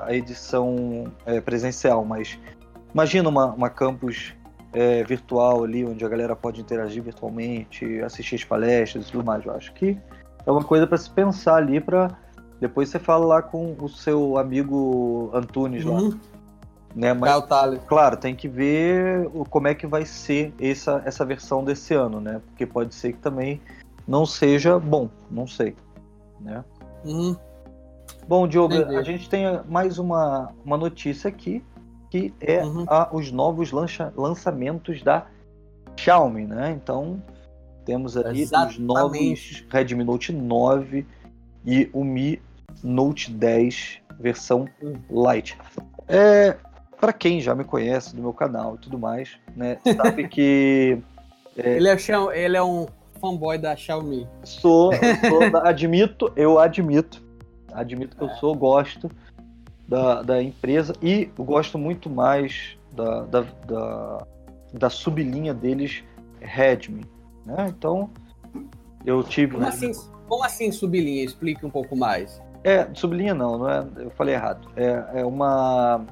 [0.07, 2.38] a, edição é, presencial, mas
[2.94, 4.35] imagina uma, uma campus
[4.72, 9.44] é, virtual ali, onde a galera pode interagir virtualmente, assistir as palestras e tudo mais.
[9.44, 9.98] Eu acho que
[10.46, 12.16] é uma coisa para se pensar ali para
[12.61, 16.11] depois você fala lá com o seu amigo Antunes uhum.
[16.11, 16.16] lá.
[16.94, 17.12] Né?
[17.12, 17.44] Mas,
[17.87, 22.40] claro, tem que ver como é que vai ser essa, essa versão desse ano, né?
[22.46, 23.61] Porque pode ser que também
[24.07, 25.77] não seja bom, não sei.
[26.40, 26.64] Né?
[27.05, 27.37] Uhum.
[28.27, 28.96] Bom, Diogo, Entendi.
[28.96, 31.64] a gente tem mais uma, uma notícia aqui,
[32.11, 32.85] que é uhum.
[32.88, 35.27] a, os novos lancha, lançamentos da
[35.96, 36.70] Xiaomi, né?
[36.70, 37.22] Então,
[37.85, 38.79] temos ali Exatamente.
[38.81, 41.07] os novos Redmi Note 9
[41.64, 42.40] e o Mi
[42.83, 44.94] Note 10 versão hum.
[45.11, 45.57] Lite.
[46.07, 46.57] É,
[47.01, 50.98] para quem já me conhece do meu canal e tudo mais, né, sabe que
[51.57, 51.96] é, ele, é,
[52.35, 52.87] ele é um
[53.18, 54.26] fanboy da Xiaomi.
[54.44, 54.92] Sou,
[55.28, 57.22] sou admito, eu admito,
[57.72, 58.26] admito que é.
[58.26, 59.11] eu sou, gosto
[59.87, 64.26] da, da empresa e gosto muito mais da, da, da,
[64.72, 66.02] da sublinha deles
[66.40, 67.04] Redmi,
[67.44, 67.66] né?
[67.68, 68.11] Então
[69.04, 69.54] eu tive.
[69.54, 69.92] Como assim,
[70.28, 71.24] como assim sublinha?
[71.24, 72.40] Explique um pouco mais.
[72.64, 74.68] É, sublinha não, não é, eu falei errado.
[74.76, 76.04] É, é uma.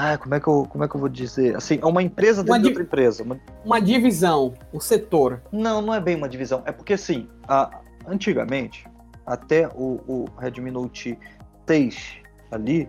[0.00, 1.56] Ah, como é, que eu, como é que eu vou dizer?
[1.56, 3.24] Assim, é uma empresa dentro uma de outra empresa.
[3.24, 3.40] Uma...
[3.64, 5.42] uma divisão, um setor.
[5.50, 6.62] Não, não é bem uma divisão.
[6.64, 8.86] É porque, assim, a, antigamente,
[9.26, 11.18] até o, o Redmi Note
[11.66, 12.12] 6
[12.52, 12.88] ali,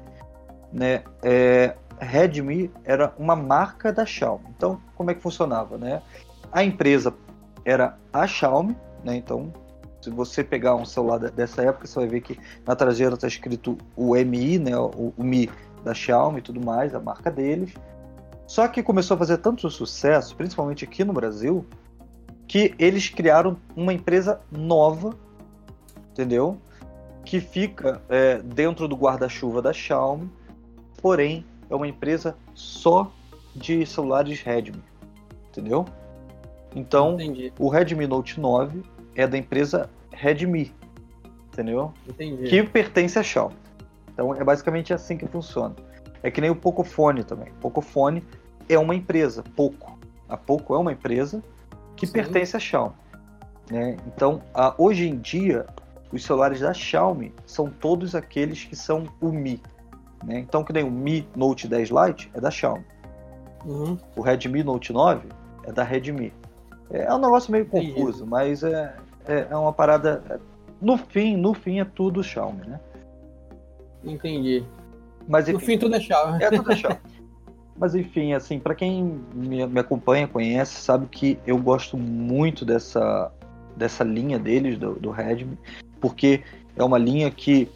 [0.72, 4.46] né, é, Redmi era uma marca da Xiaomi.
[4.56, 6.04] Então, como é que funcionava, né?
[6.52, 7.12] A empresa
[7.66, 9.16] era a Xiaomi, né?
[9.16, 9.52] Então,
[10.02, 13.78] se você pegar um celular dessa época, você vai ver que na traseira está escrito
[13.96, 14.78] o Mi, né?
[14.78, 15.50] O, o, Mi
[15.84, 17.74] da Xiaomi e tudo mais, a marca deles.
[18.48, 21.66] Só que começou a fazer tanto sucesso, principalmente aqui no Brasil,
[22.48, 25.16] que eles criaram uma empresa nova,
[26.12, 26.58] entendeu?
[27.24, 30.30] Que fica é, dentro do guarda-chuva da Xiaomi,
[31.00, 33.12] porém é uma empresa só
[33.56, 34.82] de celulares Redmi,
[35.50, 35.86] entendeu?
[36.76, 37.54] Então, Entendi.
[37.60, 38.84] o Redmi Note 9
[39.16, 40.74] é da empresa Redmi,
[41.52, 41.94] entendeu?
[42.08, 42.44] Entendi.
[42.50, 43.56] Que pertence à Xiaomi.
[44.20, 45.74] Então, é basicamente assim que funciona.
[46.22, 47.54] É que nem o Pocophone também.
[47.62, 48.22] Pocophone
[48.68, 49.98] é uma empresa, Poco.
[50.28, 51.42] A Poco é uma empresa
[51.96, 52.12] que Sim.
[52.12, 52.96] pertence à Xiaomi.
[53.72, 53.96] Né?
[54.08, 55.66] Então, a, hoje em dia,
[56.12, 59.62] os celulares da Xiaomi são todos aqueles que são o Mi.
[60.26, 60.40] Né?
[60.40, 62.86] Então, que nem o Mi Note 10 Lite é da Xiaomi.
[63.66, 63.98] Uhum.
[64.18, 65.30] O Redmi Note 9
[65.64, 66.34] é da Redmi.
[66.92, 68.94] É um negócio meio confuso, mas é,
[69.26, 70.22] é, é, uma parada.
[70.30, 70.40] É,
[70.82, 72.80] no fim, no fim é tudo Xiaomi, né?
[74.04, 74.64] Entendi.
[75.28, 76.44] Mas, enfim, no fim tudo é Xiaomi.
[76.44, 77.00] É tudo é
[77.80, 83.32] mas enfim, assim, para quem me, me, acompanha, conhece, sabe que eu gosto muito dessa,
[83.76, 85.58] dessa linha deles, do, do Redmi,
[86.02, 86.44] porque
[86.76, 87.70] é uma linha que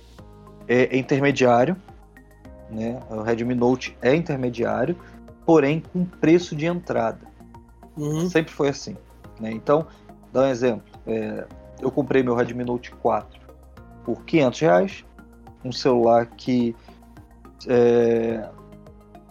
[0.68, 1.78] é, é intermediário,
[2.70, 3.00] né?
[3.10, 4.98] O Redmi Note é intermediário,
[5.46, 7.22] porém com preço de entrada.
[7.96, 8.30] Uhum.
[8.30, 8.98] Sempre foi assim.
[9.40, 9.52] Né?
[9.52, 9.88] Então,
[10.34, 10.84] dá um exemplo.
[11.08, 11.46] É,
[11.82, 13.40] eu comprei meu Redmi Note 4
[14.04, 15.06] por 500 reais,
[15.64, 16.76] um celular que
[17.68, 18.50] é,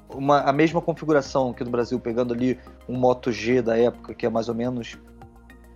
[0.09, 4.27] uma, a mesma configuração aqui no Brasil, pegando ali um Moto G da época, que
[4.27, 4.99] é mais ou menos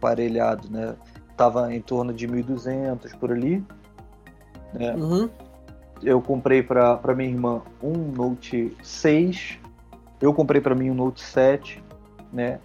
[0.01, 0.95] parelhado, né?
[1.37, 3.64] Tava em torno de 1.200 por ali.
[4.73, 4.95] Né?
[4.95, 5.29] Uhum.
[6.03, 9.59] Eu comprei para minha irmã um Note 6.
[10.21, 11.83] Eu comprei para mim um Note 7,
[12.33, 12.59] né?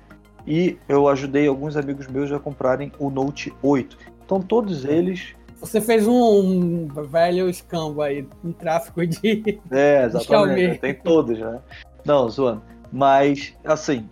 [0.45, 3.97] e eu ajudei alguns amigos meus a comprarem o Note 8.
[4.25, 5.35] Então todos eles.
[5.61, 9.61] Você fez um velho escambo aí, um tráfico de.
[9.71, 10.73] É, exatamente.
[10.73, 11.61] De tem todos, né?
[12.03, 12.63] Não, zoando.
[12.91, 14.09] Mas, assim,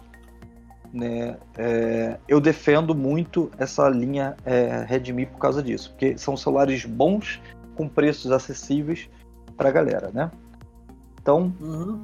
[0.93, 6.85] né, é, eu defendo muito essa linha é, Redmi por causa disso, porque são celulares
[6.85, 7.41] bons
[7.75, 9.09] com preços acessíveis
[9.57, 10.31] para a galera, né?
[11.19, 11.99] Então, uhum.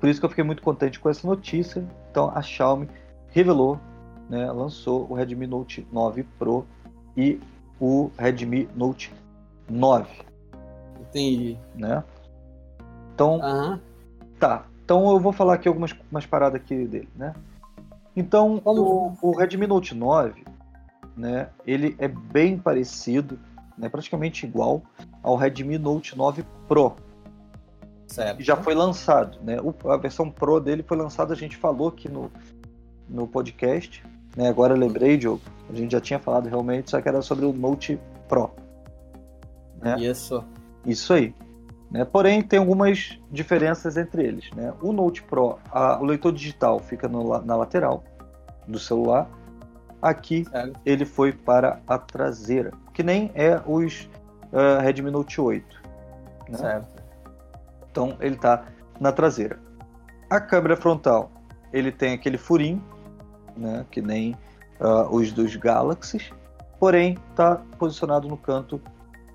[0.00, 1.86] por isso que eu fiquei muito contente com essa notícia.
[2.10, 2.88] Então, a Xiaomi
[3.28, 3.78] revelou,
[4.28, 6.66] né, lançou o Redmi Note 9 Pro
[7.16, 7.38] e
[7.80, 9.12] o Redmi Note
[9.68, 10.08] 9.
[11.00, 11.58] Entendi.
[11.74, 12.02] Né?
[13.14, 13.78] Então, uhum.
[14.38, 14.66] tá.
[14.84, 17.34] Então eu vou falar aqui algumas umas paradas aqui dele, né?
[18.14, 20.42] Então, o, o, Redmi Note 9,
[21.14, 23.38] né, ele é bem parecido,
[23.76, 24.82] né, praticamente igual
[25.22, 26.96] ao Redmi Note 9 Pro.
[28.06, 28.42] Certo.
[28.42, 29.58] Já foi lançado, né?
[29.60, 32.30] O, a versão Pro dele foi lançada, a gente falou aqui no,
[33.08, 34.02] no podcast.
[34.36, 34.48] Né?
[34.48, 35.40] Agora eu lembrei, Diogo.
[35.68, 38.50] A gente já tinha falado realmente, só que era sobre o Note Pro.
[39.80, 39.96] Né?
[39.98, 40.44] Isso.
[40.84, 41.34] Isso aí.
[41.90, 42.04] Né?
[42.04, 44.50] Porém, tem algumas diferenças entre eles.
[44.52, 44.72] Né?
[44.82, 48.04] O Note Pro, a, o leitor digital fica no, na lateral
[48.68, 49.28] do celular.
[50.02, 50.44] Aqui
[50.84, 54.08] ele foi para a traseira, que nem é os
[54.52, 55.82] uh, Redmi Note 8.
[56.50, 56.58] Né?
[56.58, 57.02] Certo.
[57.90, 58.66] Então ele está
[59.00, 59.58] na traseira.
[60.28, 61.30] A câmera frontal,
[61.72, 62.82] ele tem aquele furinho
[63.56, 63.84] né?
[63.90, 64.36] Que nem
[64.80, 66.30] uh, os dos Galaxies,
[66.78, 68.80] porém está posicionado no canto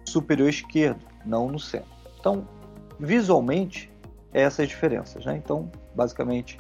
[0.05, 1.89] superior esquerdo, não no centro.
[2.19, 2.47] Então,
[2.99, 3.91] visualmente,
[4.34, 5.25] essas diferenças.
[5.25, 5.38] Né?
[5.38, 6.60] Então, basicamente,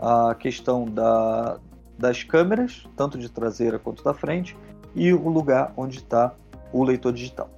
[0.00, 1.58] a questão da,
[1.98, 4.56] das câmeras, tanto de traseira quanto da frente,
[4.94, 6.34] e o lugar onde está
[6.72, 7.50] o leitor digital.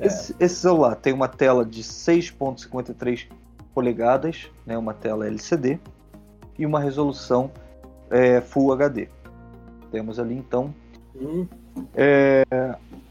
[0.00, 3.28] Esse, esse, celular tem uma tela de 6.53
[3.74, 5.80] polegadas, né, uma tela LCD,
[6.58, 7.50] e uma resolução
[8.10, 9.08] é, Full HD.
[9.90, 10.74] Temos ali então
[11.16, 11.46] hum.
[11.94, 12.44] é,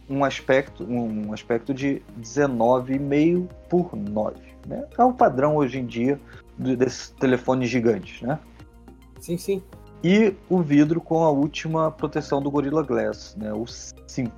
[0.10, 4.36] um aspecto um aspecto de 19,5 por 9.
[4.68, 4.86] Né?
[4.98, 6.20] É o padrão hoje em dia
[6.58, 8.40] desses telefones gigantes, né?
[9.20, 9.64] Sim, sim.
[10.04, 13.52] E o vidro com a última proteção do Gorilla Glass, né?
[13.54, 14.32] o 5.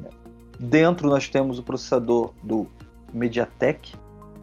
[0.00, 0.10] Né?
[0.58, 2.66] Dentro nós temos o processador do
[3.12, 3.94] MediaTek.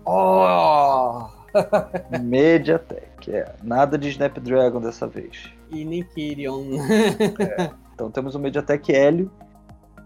[0.05, 1.27] Oh!
[2.21, 3.55] MediaTek, é.
[3.63, 5.51] Nada de Snapdragon dessa vez.
[5.69, 6.65] E nem Kirion.
[7.39, 7.71] é.
[7.99, 9.29] Então temos o MediaTek Helio.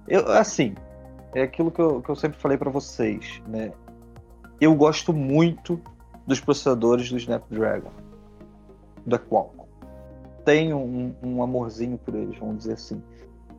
[0.08, 0.73] Eu, assim,
[1.36, 3.71] é aquilo que eu, que eu sempre falei para vocês, né?
[4.60, 5.80] Eu gosto muito
[6.26, 7.91] dos processadores do Snapdragon,
[9.06, 9.67] da Qualcomm.
[10.43, 13.02] Tenho um, um amorzinho por eles, vamos dizer assim.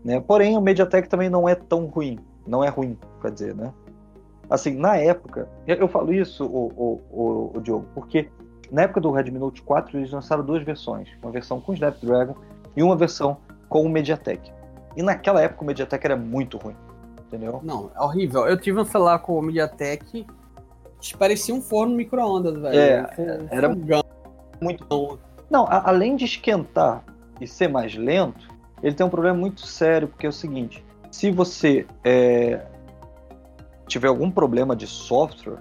[0.05, 0.21] Né?
[0.21, 2.19] Porém, o MediaTek também não é tão ruim.
[2.47, 3.73] Não é ruim, quer dizer, né?
[4.51, 8.29] Assim, na época, eu falo isso, o, o, o, o Diogo, porque
[8.74, 12.34] na época do Redmi Note 4 eles lançaram duas versões, uma versão com Snapdragon
[12.76, 13.37] e uma versão
[13.68, 14.52] com o MediaTek.
[14.96, 16.74] E naquela época o MediaTek era muito ruim,
[17.26, 17.60] entendeu?
[17.62, 18.46] Não, é horrível.
[18.46, 20.26] Eu tive um celular com o MediaTek
[21.18, 22.76] parecia um forno micro-ondas, velho.
[22.76, 23.06] É,
[23.50, 25.18] era muito bom.
[25.50, 27.04] Não, a, além de esquentar
[27.40, 28.48] e ser mais lento,
[28.82, 32.64] ele tem um problema muito sério, porque é o seguinte: se você é,
[33.87, 35.58] tiver algum problema de software,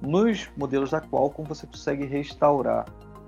[0.00, 2.86] nos modelos da Qualcomm você consegue restaurar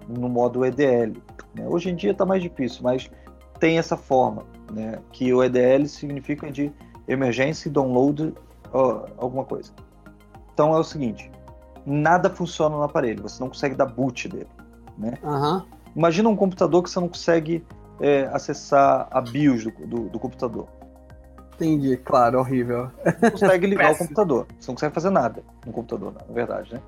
[0.08, 1.20] no modo EDL.
[1.54, 1.66] Né?
[1.66, 3.10] Hoje em dia está mais difícil, mas
[3.58, 4.98] tem essa forma, né?
[5.12, 6.72] que o EDL significa de
[7.06, 8.34] Emergency Download
[9.18, 9.72] alguma coisa.
[10.52, 11.30] Então é o seguinte,
[11.86, 14.48] nada funciona no aparelho, você não consegue dar boot dele.
[14.96, 15.14] Né?
[15.22, 15.62] Uhum.
[15.96, 17.64] Imagina um computador que você não consegue
[18.00, 20.68] é, acessar a BIOS do, do, do computador.
[21.58, 22.88] Entendi, claro, horrível.
[23.20, 24.46] Não consegue ligar o computador.
[24.58, 26.80] Você não consegue fazer nada no computador, na verdade, né?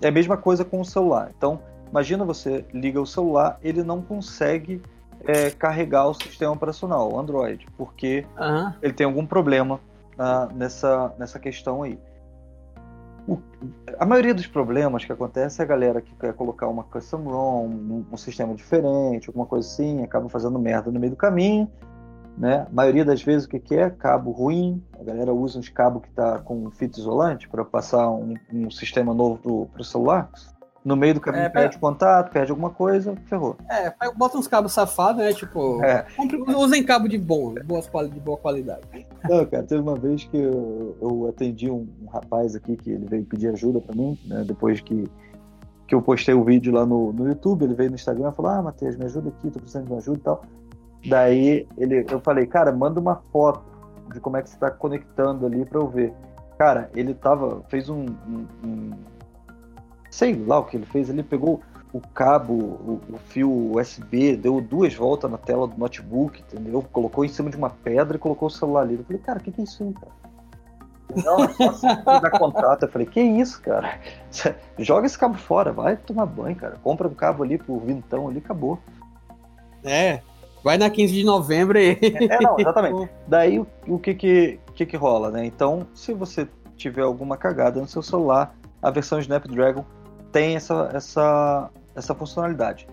[0.00, 1.30] É a mesma coisa com o celular.
[1.36, 1.60] Então,
[1.90, 4.80] imagina você liga o celular, ele não consegue
[5.26, 8.72] é, carregar o sistema operacional, o Android, porque uhum.
[8.80, 9.78] ele tem algum problema
[10.18, 11.98] ah, nessa, nessa questão aí.
[13.28, 13.38] O,
[13.98, 17.66] a maioria dos problemas que acontece é a galera que quer colocar uma custom ROM,
[17.66, 21.70] um, um sistema diferente, alguma coisa assim, acaba fazendo merda no meio do caminho
[22.40, 22.66] né?
[22.70, 23.90] A maioria das vezes o que, que é?
[23.90, 24.82] Cabo ruim.
[24.98, 29.12] A galera usa uns cabos que está com fita isolante para passar um, um, sistema
[29.12, 30.30] novo para o celular.
[30.82, 33.58] No meio do caminho é, perde o contato, perde alguma coisa, ferrou.
[33.68, 35.34] É, bota uns cabos safados, né?
[35.34, 36.06] Tipo, é.
[36.56, 39.06] usem cabo de bom, de, boas, de boa qualidade.
[39.28, 43.04] Não, cara, teve uma vez que eu, eu atendi um, um, rapaz aqui que ele
[43.04, 44.42] veio pedir ajuda para mim, né?
[44.46, 45.06] Depois que,
[45.86, 48.50] que eu postei o vídeo lá no, no YouTube, ele veio no Instagram e falou:
[48.50, 50.42] Ah, Matheus, me ajuda aqui, tô precisando de uma ajuda e tal.
[51.06, 53.62] Daí ele, eu falei, cara, manda uma foto
[54.12, 56.12] de como é que você está conectando ali para eu ver.
[56.58, 58.90] Cara, ele tava, fez um, um, um,
[60.10, 64.60] sei lá o que ele fez, ele pegou o cabo, o, o, fio USB, deu
[64.60, 66.84] duas voltas na tela do notebook, entendeu?
[66.92, 68.94] Colocou em cima de uma pedra e colocou o celular ali.
[68.94, 70.20] Eu falei, cara, o que, que é isso aí, cara?
[71.24, 71.88] Não, é só assim
[72.38, 72.84] contato.
[72.84, 73.98] Eu falei, que isso, cara?
[74.78, 76.76] Joga esse cabo fora, vai tomar banho, cara.
[76.82, 78.78] Compra um cabo ali por vintão ali, acabou.
[79.82, 80.20] É,
[80.62, 81.98] Vai na 15 de novembro e.
[82.02, 83.10] É, não, exatamente.
[83.26, 85.44] Daí o, o que, que, que, que rola, né?
[85.44, 86.46] Então, se você
[86.76, 89.84] tiver alguma cagada no seu celular, a versão Snapdragon
[90.32, 92.86] tem essa, essa, essa funcionalidade.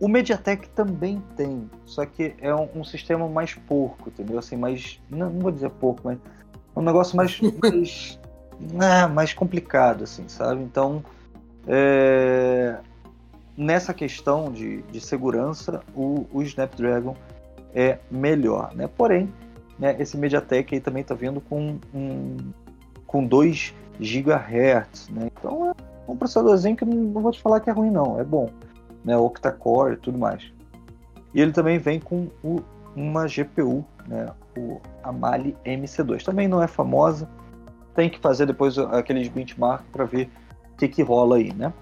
[0.00, 4.38] O MediaTek também tem, só que é um, um sistema mais porco, entendeu?
[4.38, 5.00] Assim, mais.
[5.10, 6.18] Não, não, vou dizer porco, mas
[6.76, 7.40] um negócio mais.
[7.60, 8.18] mais,
[8.72, 10.62] né, mais complicado, assim, sabe?
[10.62, 11.02] Então.
[11.66, 12.78] É,
[13.58, 17.16] nessa questão de, de segurança, o, o, Snapdragon
[17.74, 18.88] é melhor, né?
[18.96, 19.28] Porém,
[19.76, 22.36] né, esse MediaTek aí também está vindo com, um,
[23.04, 25.28] com 2 GHz, né?
[25.36, 28.24] Então é um processadorzinho que não, não, vou te falar que é ruim não, é
[28.24, 28.48] bom,
[29.04, 29.16] né?
[29.16, 30.52] Octa-core e tudo mais.
[31.34, 32.60] E ele também vem com o,
[32.94, 34.28] uma GPU, né?
[34.56, 34.80] O
[35.12, 36.24] Mali MC2.
[36.24, 37.28] Também não é famosa,
[37.92, 40.30] tem que fazer depois aqueles benchmark para ver
[40.72, 41.72] o que, que rola aí, né?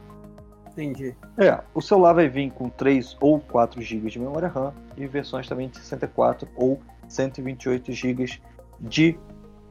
[0.77, 1.15] Entendi.
[1.39, 5.49] É, o celular vai vir com 3 ou 4 GB de memória RAM e versões
[5.49, 8.27] também de 64 ou 128 GB
[8.79, 9.19] de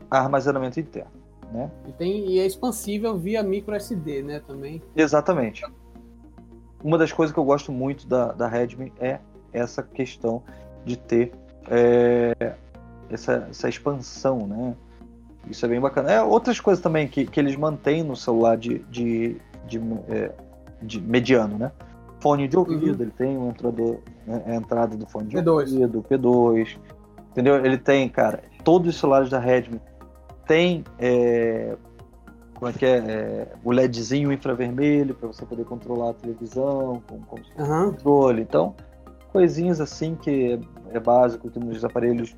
[0.10, 1.12] armazenamento interno.
[1.52, 1.70] Né?
[1.88, 4.82] E, tem, e é expansível via micro SD, né, também.
[4.96, 5.64] Exatamente.
[6.84, 9.20] Uma das coisas que eu gosto muito da, da Redmi é
[9.54, 10.42] essa questão
[10.84, 11.32] de ter
[11.70, 12.56] é,
[13.10, 14.76] essa, essa expansão, né?
[15.50, 16.12] Isso é bem bacana.
[16.12, 19.38] É, outras coisas também que, que eles mantêm no celular de, de,
[19.68, 19.80] de,
[20.10, 20.32] é,
[20.82, 21.72] de mediano, né?
[22.20, 23.02] Fone de ouvido, uhum.
[23.02, 24.44] ele tem um entrador, né?
[24.48, 25.52] a entrada do fone de P2.
[25.52, 26.78] ouvido, P2,
[27.32, 27.64] entendeu?
[27.64, 29.80] Ele tem, cara, todos os celulares da Redmi
[30.48, 31.76] tem é,
[32.56, 37.20] como é que é, é o LEDzinho infravermelho para você poder controlar a televisão com,
[37.22, 37.92] com uhum.
[37.92, 38.42] controle.
[38.42, 38.76] Então,
[39.32, 40.54] coisinhas assim que
[40.92, 42.36] é, é básico que nos aparelhos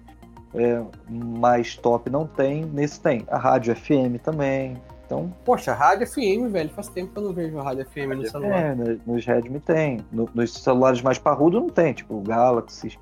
[0.53, 3.23] é, mais top não tem, nesse tem.
[3.29, 4.75] A rádio FM também.
[5.07, 8.59] Então, Poxa, rádio FM, velho, faz tempo que eu não vejo rádio FM no celular.
[8.59, 10.05] É, nos Redmi tem.
[10.11, 12.99] No, nos celulares mais parrudos não tem, tipo o Galaxy.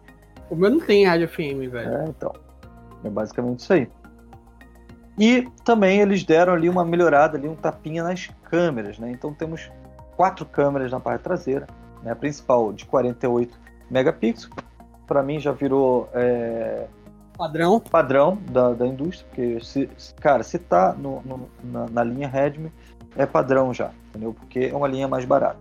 [0.48, 1.96] O meu não tem rádio FM, velho.
[1.98, 2.32] É, então.
[3.04, 3.90] É basicamente isso aí.
[5.18, 9.10] E também eles deram ali uma melhorada, ali um tapinha nas câmeras, né?
[9.10, 9.72] Então temos
[10.16, 11.66] quatro câmeras na parte traseira,
[12.04, 12.12] né?
[12.12, 13.58] A principal de 48
[13.90, 14.50] megapixels,
[15.08, 16.86] para mim já virou é,
[17.38, 22.28] padrão padrão da, da indústria, porque se, cara, se tá no, no, na, na, linha
[22.28, 22.72] Redmi
[23.16, 24.34] é padrão já, entendeu?
[24.34, 25.60] Porque é uma linha mais barata.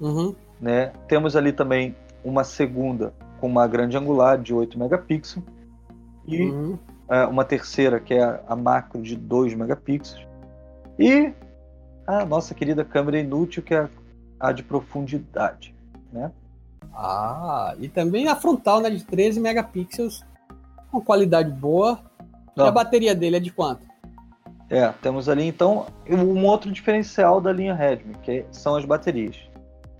[0.00, 0.34] Uhum.
[0.60, 0.92] Né?
[1.08, 5.44] Temos ali também uma segunda com uma grande angular de 8 megapixels
[6.26, 6.78] e uhum.
[7.08, 10.26] É, uma terceira que é a macro de 2 megapixels
[10.98, 11.32] e
[12.04, 13.88] a nossa querida câmera inútil que é
[14.40, 15.72] a de profundidade,
[16.12, 16.32] né?
[16.92, 20.24] Ah, e também a frontal, né, de 13 megapixels,
[21.02, 21.98] qualidade boa.
[22.56, 23.86] E a bateria dele é de quanto?
[24.68, 29.36] É, temos ali então um outro diferencial da linha Redmi, que são as baterias.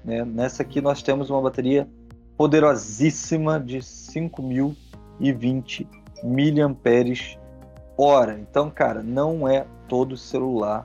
[0.05, 0.25] Né?
[0.25, 1.89] Nessa aqui nós temos uma bateria
[2.37, 5.89] poderosíssima de 5020
[6.23, 7.39] miliamperes
[7.97, 8.39] hora.
[8.39, 10.85] Então, cara, não é todo celular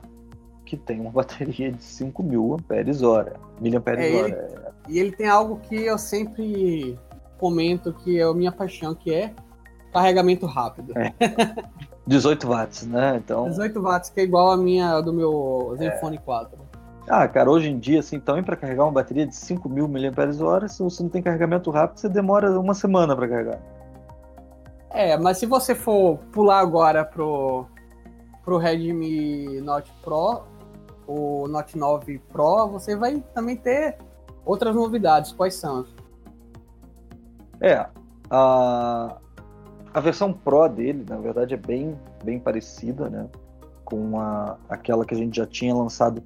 [0.64, 4.28] que tem uma bateria de 5.000 amperes hora, miliamperes é, hora.
[4.28, 4.36] Ele,
[4.88, 6.98] e ele tem algo que eu sempre
[7.38, 9.34] comento que é a minha paixão, que é
[9.92, 10.92] carregamento rápido.
[10.96, 11.12] É.
[12.06, 13.16] 18 watts, né?
[13.16, 13.48] Então...
[13.48, 16.20] 18 watts, que é igual a minha do meu Zenfone é.
[16.20, 16.58] 4.
[17.08, 20.82] Ah, cara, hoje em dia, assim, também para carregar uma bateria de 5.000 mAh, se
[20.82, 23.60] você não tem carregamento rápido, você demora uma semana para carregar.
[24.90, 27.66] É, mas se você for pular agora pro,
[28.44, 30.42] pro Redmi Note Pro,
[31.06, 33.96] o Note 9 Pro, você vai também ter
[34.44, 35.32] outras novidades.
[35.32, 35.86] Quais são?
[37.60, 37.86] É,
[38.30, 39.16] a,
[39.94, 43.28] a versão Pro dele, na verdade, é bem, bem parecida, né?
[43.84, 46.22] Com a, aquela que a gente já tinha lançado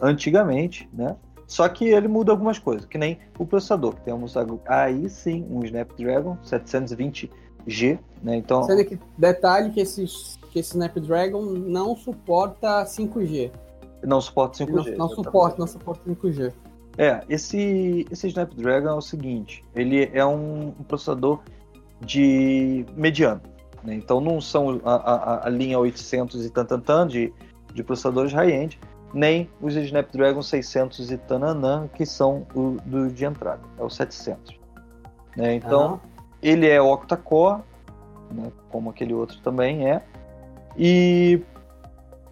[0.00, 1.16] antigamente, né?
[1.46, 4.34] Só que ele muda algumas coisas, que nem o processador, que temos
[4.66, 7.30] aí sim um Snapdragon 720
[7.66, 8.36] G, né?
[8.36, 8.62] Então.
[8.64, 10.04] Sendo que detalhe que esse,
[10.50, 13.50] que esse Snapdragon não suporta 5G.
[14.02, 14.90] Não suporta 5G.
[14.90, 16.52] Não, não suporta, não suporta 5G.
[16.96, 21.40] É, esse, esse Snapdragon é o seguinte, ele é um, um processador
[22.04, 23.40] de mediano,
[23.82, 23.94] né?
[23.94, 27.32] Então não são a, a, a, linha 800 e tantantan de,
[27.72, 28.78] de processadores high-end,
[29.12, 34.58] nem os Snapdragon 600 e tananã, que são o do, de entrada, é o 700.
[35.36, 35.54] Né?
[35.54, 36.14] Então, ah.
[36.44, 37.62] Ele é octa-core,
[38.30, 40.02] né, como aquele outro também é.
[40.76, 41.40] E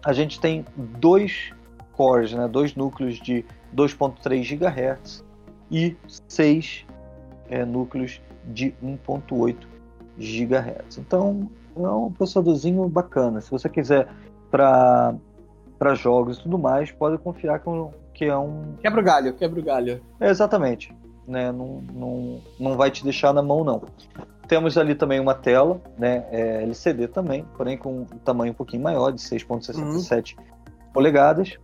[0.05, 1.51] a gente tem dois
[1.93, 3.43] cores, né, dois núcleos de
[3.75, 5.25] 2.3 GHz
[5.71, 5.97] e
[6.27, 6.85] seis
[7.49, 9.55] é, núcleos de 1.8
[10.17, 10.97] GHz.
[10.97, 13.41] Então é um processadorzinho bacana.
[13.41, 14.07] Se você quiser
[14.51, 15.15] para
[15.79, 17.61] para jogos e tudo mais, pode confiar
[18.13, 20.01] que é um quebra o galho, quebra o galho.
[20.19, 20.95] É, exatamente
[21.27, 21.51] né?
[21.51, 23.81] Não, não, não vai te deixar na mão, não.
[24.47, 26.25] Temos ali também uma tela, né?
[26.31, 30.43] É LCD também, porém com um tamanho um pouquinho maior, de 6,67 uhum.
[30.93, 31.57] polegadas.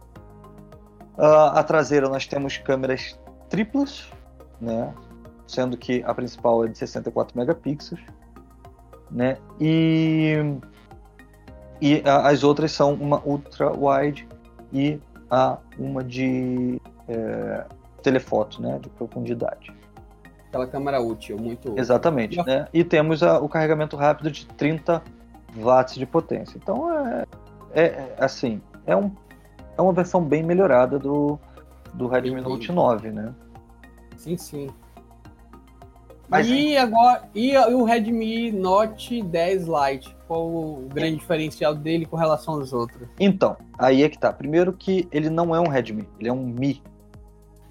[1.18, 3.20] Uh, a traseira nós temos câmeras
[3.50, 4.10] triplas,
[4.60, 4.94] né?
[5.50, 8.00] Sendo que a principal é de 64 megapixels,
[9.10, 9.36] né?
[9.60, 10.36] E,
[11.82, 14.28] e a, as outras são uma ultra wide
[14.72, 17.66] e a uma de é,
[18.04, 19.74] telefoto, né, de profundidade.
[20.50, 21.80] Aquela câmera útil, muito útil.
[21.80, 22.68] Exatamente, né?
[22.72, 25.02] E temos a, o carregamento rápido de 30
[25.56, 26.60] watts de potência.
[26.62, 27.26] Então é,
[27.74, 29.12] é, é assim, é, um,
[29.76, 31.40] é uma versão bem melhorada do,
[31.92, 33.34] do Redmi Note 9, né?
[34.16, 34.70] Sim, sim.
[36.30, 40.16] Mas, e agora e, o Redmi Note 10 Lite?
[40.28, 43.08] Qual o grande diferencial dele com relação aos outros?
[43.20, 44.32] Então, aí é que tá.
[44.32, 46.84] Primeiro que ele não é um Redmi, ele é um Mi.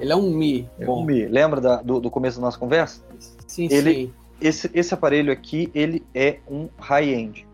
[0.00, 0.68] Ele é um Mi.
[0.78, 1.26] É um Mi.
[1.26, 3.02] Lembra da, do, do, começo da nossa conversa?
[3.46, 4.14] Sim, ele, sim.
[4.40, 7.46] Esse, esse aparelho aqui, ele é um high-end.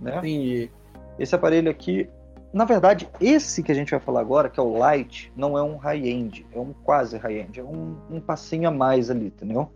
[0.00, 0.16] Né?
[0.16, 0.70] Entendi.
[1.18, 2.08] Esse aparelho aqui,
[2.52, 5.62] na verdade, esse que a gente vai falar agora, que é o Lite, não é
[5.62, 9.70] um high-end, é um quase high-end, é um, um passinho a mais ali, entendeu?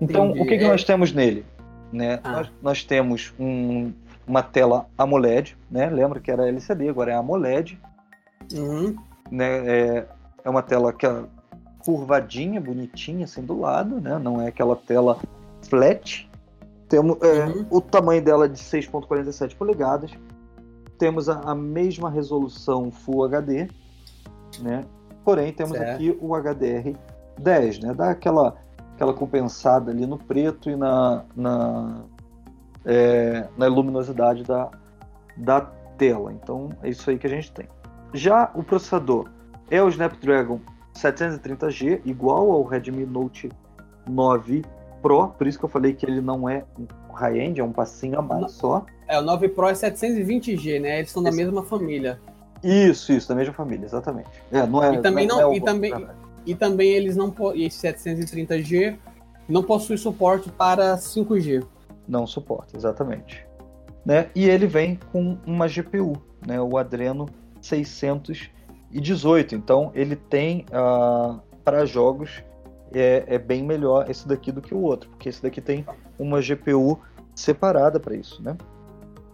[0.00, 0.40] Então, Entendi.
[0.40, 0.68] o que, que é.
[0.68, 1.44] nós temos nele?
[1.92, 2.20] né?
[2.22, 2.32] Ah.
[2.32, 3.92] Nós, nós, temos um,
[4.26, 5.88] uma tela AMOLED, né?
[5.90, 7.78] Lembra que era LCD, agora é AMOLED.
[8.54, 8.96] Uhum.
[9.30, 9.68] Né?
[9.68, 10.06] É,
[10.44, 11.24] é uma tela que é
[11.84, 14.18] curvadinha, bonitinha, assim do lado, né?
[14.18, 15.18] Não é aquela tela
[15.68, 16.28] flat.
[16.88, 17.66] Temos é, uhum.
[17.70, 20.10] o tamanho dela de 6.47 polegadas.
[20.98, 23.68] Temos a, a, mesma resolução Full HD,
[24.60, 24.84] né?
[25.24, 25.94] Porém temos certo.
[25.94, 26.96] aqui o HDR
[27.38, 27.94] 10, né?
[27.94, 28.56] Dá aquela
[29.00, 32.02] aquela compensada ali no preto e na, na,
[32.84, 34.70] é, na luminosidade da,
[35.34, 35.62] da
[35.96, 36.30] tela.
[36.30, 37.66] Então é isso aí que a gente tem.
[38.12, 39.30] Já o processador
[39.70, 40.60] é o Snapdragon
[40.94, 43.48] 730G, igual ao Redmi Note
[44.06, 44.62] 9
[45.00, 48.18] Pro, por isso que eu falei que ele não é um high-end, é um passinho
[48.18, 48.84] a mais só.
[49.08, 50.98] É, o 9 Pro é 720G, né?
[50.98, 52.20] Eles são da mesma família.
[52.62, 54.28] Isso, isso, da mesma família, exatamente.
[54.52, 56.06] É, não é, e também não, não é e também
[56.46, 58.96] e também eles não esse 730G
[59.48, 61.64] não possui suporte para 5G.
[62.06, 63.46] Não suporta, exatamente.
[64.04, 64.30] Né?
[64.34, 66.16] E ele vem com uma GPU,
[66.46, 66.60] né?
[66.60, 67.28] o Adreno
[67.60, 69.54] 618.
[69.54, 72.42] Então ele tem uh, para jogos
[72.92, 75.84] é, é, bem melhor esse daqui do que o outro, porque esse daqui tem
[76.18, 76.98] uma GPU
[77.34, 78.56] separada para isso, né?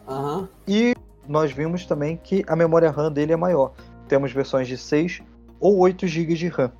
[0.06, 0.46] Uhum.
[0.68, 0.94] E
[1.26, 3.72] nós vimos também que a memória RAM dele é maior.
[4.08, 5.22] Temos versões de 6
[5.58, 6.70] ou 8 GB de RAM.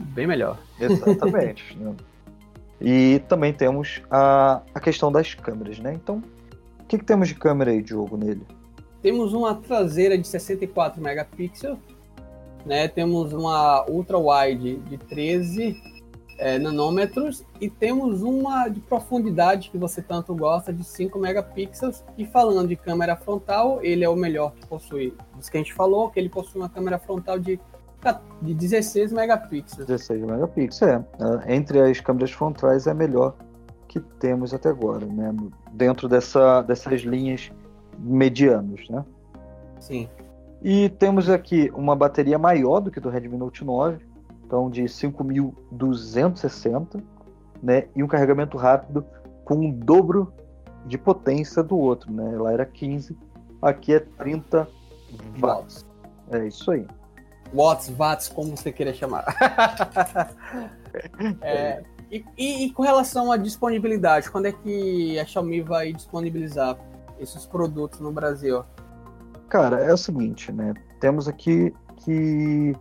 [0.00, 0.58] Bem melhor.
[0.78, 1.76] Exatamente.
[1.76, 1.94] né?
[2.82, 5.92] E também temos a, a questão das câmeras, né?
[5.92, 6.22] Então,
[6.80, 8.40] o que, que temos de câmera aí, Diogo, nele?
[9.02, 11.78] Temos uma traseira de 64 megapixels,
[12.64, 12.88] né?
[12.88, 15.76] Temos uma ultra wide de 13
[16.38, 22.02] é, nanômetros e temos uma de profundidade que você tanto gosta de 5 megapixels.
[22.16, 25.14] E falando de câmera frontal, ele é o melhor que possui.
[25.36, 27.60] Dos que a gente falou, que ele possui uma câmera frontal de
[28.40, 29.86] de 16 megapixels.
[29.86, 31.04] 16 megapixels, é.
[31.54, 33.34] Entre as câmeras frontais é a melhor
[33.88, 35.34] que temos até agora, né?
[35.72, 37.50] Dentro dessa, dessas linhas
[37.98, 39.04] medianos, né?
[39.80, 40.08] Sim.
[40.62, 43.98] E temos aqui uma bateria maior do que do Redmi Note 9,
[44.44, 47.02] então de 5.260,
[47.62, 47.88] né?
[47.94, 49.04] E um carregamento rápido
[49.44, 50.32] com o dobro
[50.86, 52.38] de potência do outro, né?
[52.38, 53.14] Lá era 15,
[53.60, 54.66] aqui é 30
[55.38, 55.84] watts.
[56.30, 56.86] É isso aí.
[57.52, 59.24] Watts, Watts, como você queira chamar.
[61.42, 66.76] é, e, e, e, com relação à disponibilidade, quando é que a Xiaomi vai disponibilizar
[67.18, 68.64] esses produtos no Brasil?
[69.48, 70.74] Cara, é o seguinte, né?
[71.00, 72.74] Temos aqui que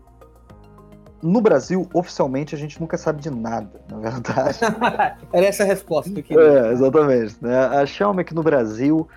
[1.21, 4.59] no Brasil, oficialmente, a gente nunca sabe de nada, na verdade.
[5.33, 7.35] Era essa a resposta que É, exatamente.
[7.41, 7.57] Né?
[7.57, 9.07] A Xiaomi aqui no Brasil,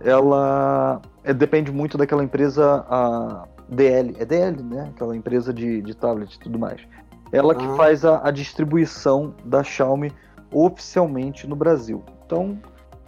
[0.00, 4.88] ela é, depende muito daquela empresa, a DL, é DL, né?
[4.94, 6.80] Aquela empresa de, de tablet e tudo mais.
[7.32, 7.74] Ela que ah.
[7.74, 10.12] faz a, a, distribuição da Xiaomi
[10.52, 12.02] oficialmente no Brasil.
[12.24, 12.58] Então,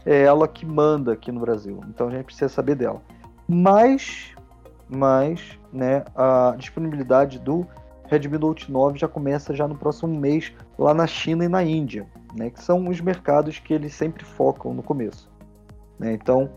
[0.05, 1.81] é ela que manda aqui no Brasil.
[1.89, 3.03] Então a gente precisa saber dela.
[3.49, 4.35] Mas,
[4.89, 7.67] mas, né, a disponibilidade do
[8.07, 12.07] Redmi Note 9 já começa já no próximo mês lá na China e na Índia,
[12.37, 15.31] né, que são os mercados que eles sempre focam no começo.
[15.99, 16.13] Né?
[16.13, 16.51] Então,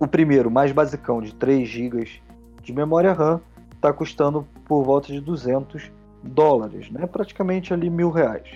[0.00, 2.22] o primeiro, mais basicão, de 3 GB
[2.62, 3.40] de memória RAM
[3.74, 5.90] está custando por volta de 200
[6.22, 7.06] dólares, né?
[7.06, 8.48] Praticamente ali mil reais.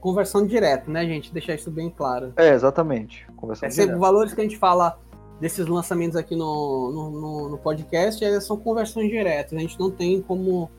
[0.00, 1.32] Conversão direta, né, gente?
[1.32, 2.32] Deixar isso bem claro.
[2.36, 3.26] É, exatamente.
[3.36, 3.98] Conversão é, direta.
[3.98, 4.98] Valores que a gente fala
[5.40, 9.52] desses lançamentos aqui no, no, no, podcast é, são conversões diretas.
[9.52, 10.70] A gente não tem como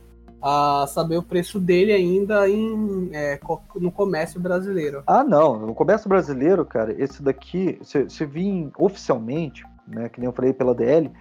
[0.42, 3.40] a saber o preço dele ainda em, é,
[3.76, 5.04] no comércio brasileiro.
[5.06, 5.68] Ah, não.
[5.68, 10.54] No comércio brasileiro, cara, esse daqui, se, se vir oficialmente, né, que nem eu falei
[10.54, 11.12] pela DL,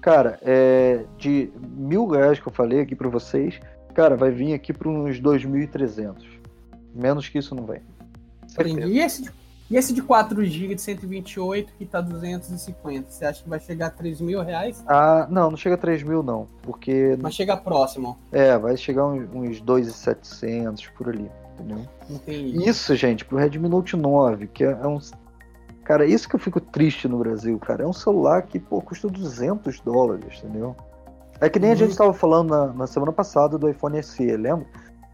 [0.00, 3.60] Cara, é, de mil reais que eu falei aqui para vocês,
[3.94, 6.24] cara, vai vir aqui para uns 2.300.
[6.94, 7.82] Menos que isso não vem.
[8.88, 9.30] E esse, de,
[9.70, 13.86] e esse de 4 GB de 128 que tá 250, você acha que vai chegar
[13.86, 14.82] a 3 mil reais?
[14.88, 17.16] Ah, não, não chega a 3 mil não, porque...
[17.20, 18.18] Mas chega próximo.
[18.32, 21.86] É, vai chegar uns, uns 2.700 por ali, entendeu?
[22.08, 22.68] Entendi.
[22.68, 24.98] Isso, gente, pro Redmi Note 9, que é, é um
[25.90, 27.82] Cara, isso que eu fico triste no Brasil, cara.
[27.82, 30.76] É um celular que, pô, custa 200 dólares, entendeu?
[31.40, 31.74] É que nem uhum.
[31.74, 34.68] a gente estava falando na, na, semana passada do iPhone SE, lembra?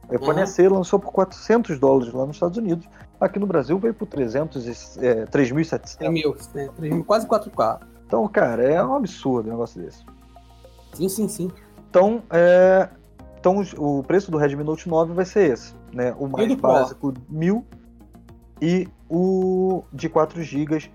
[0.07, 0.47] O iPhone uhum.
[0.47, 2.87] SE lançou por 400 dólares lá nos Estados Unidos.
[3.19, 4.71] Aqui no Brasil veio por 300 e,
[5.03, 5.97] é, 3.700.
[5.97, 6.69] 3 mil, né?
[6.77, 7.81] 3 mil, quase 4K.
[8.07, 10.05] Então, cara, é um absurdo um negócio desse.
[10.93, 11.51] Sim, sim, sim.
[11.89, 12.87] Então, é,
[13.41, 16.15] então o preço do Redmi Note 9 vai ser esse, né?
[16.19, 17.65] O mais básico, mil
[18.61, 20.91] e o de 4 GB, R$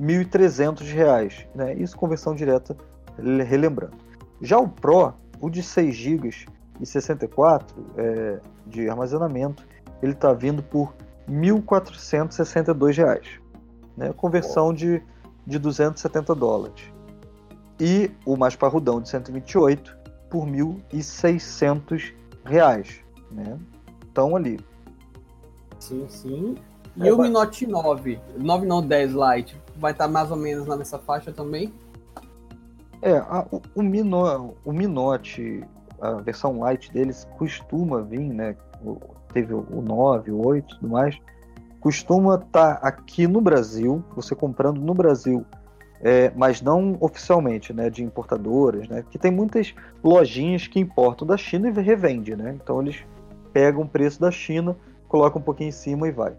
[0.00, 1.74] 1.300, né?
[1.74, 2.76] Isso conversão direta,
[3.46, 3.96] relembrando.
[4.40, 6.30] Já o Pro, o de 6 GB
[6.80, 9.64] e 64 é, de armazenamento,
[10.02, 10.94] ele está vindo por
[11.28, 13.40] R$ 1.462.
[13.96, 14.12] né?
[14.12, 15.02] Conversão de,
[15.46, 16.90] de 270 dólares.
[17.78, 19.96] E o mais parrudão de 128
[20.30, 23.00] por 1.600 reais,
[23.30, 23.58] né?
[24.10, 24.58] Então ali.
[25.78, 26.56] Sim, sim.
[26.96, 30.66] E é, o Mi Note 9, 9 não 10 Lite, vai estar mais ou menos
[30.66, 31.72] nessa faixa também?
[33.00, 35.64] É, a, o, o, Mino, o Mi Note,
[36.00, 38.56] a versão Lite deles costuma vir, né?
[39.32, 41.18] Teve o 9, o 8 e tudo mais.
[41.80, 45.44] Costuma estar tá aqui no Brasil, você comprando no Brasil,
[46.00, 47.90] é, mas não oficialmente, né?
[47.90, 49.04] De importadoras, né?
[49.10, 49.74] Que tem muitas
[50.04, 52.56] lojinhas que importam da China e revende, né?
[52.62, 53.02] Então eles
[53.52, 54.76] pegam o preço da China,
[55.08, 56.36] colocam um pouquinho em cima e vai.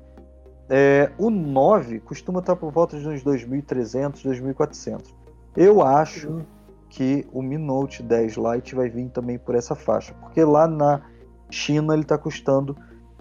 [0.70, 5.14] É, o 9 costuma estar por volta de uns 2.300, 2.400.
[5.56, 6.46] Eu acho uhum.
[6.90, 11.02] que o Mi Note 10 Lite vai vir também por essa faixa, porque lá na
[11.50, 12.76] China ele está custando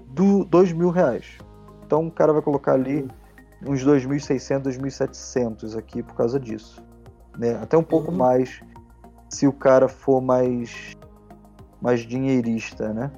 [0.06, 1.38] do dois mil reais.
[1.84, 3.02] Então o cara vai colocar ali
[3.62, 3.72] uhum.
[3.72, 6.82] uns 2.600, 2.700 aqui por causa disso.
[7.36, 7.58] Né?
[7.60, 8.16] Até um pouco uhum.
[8.16, 8.62] mais
[9.28, 10.94] se o cara for mais
[11.80, 13.10] mais dinheirista, né?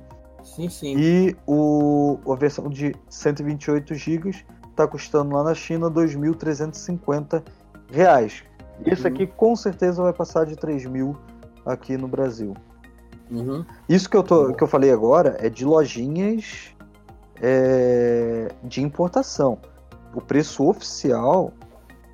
[0.45, 0.95] Sim, sim.
[0.97, 4.31] E o, a versão de 128 GB
[4.71, 7.43] está custando lá na China 2.350
[7.91, 8.45] reais.
[8.85, 11.17] Esse aqui com certeza vai passar de 3 mil
[11.65, 12.55] aqui no Brasil.
[13.31, 13.65] Uhum.
[13.89, 16.75] Isso que eu, tô, que eu falei agora é de lojinhas
[17.41, 19.59] é, de importação.
[20.15, 21.53] O preço oficial,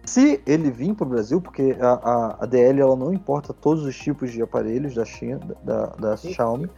[0.04, 3.84] se ele vir para o Brasil, porque a, a, a, DL ela não importa todos
[3.84, 6.70] os tipos de aparelhos da China, da, da Xiaomi,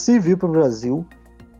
[0.00, 1.06] se vir para o Brasil,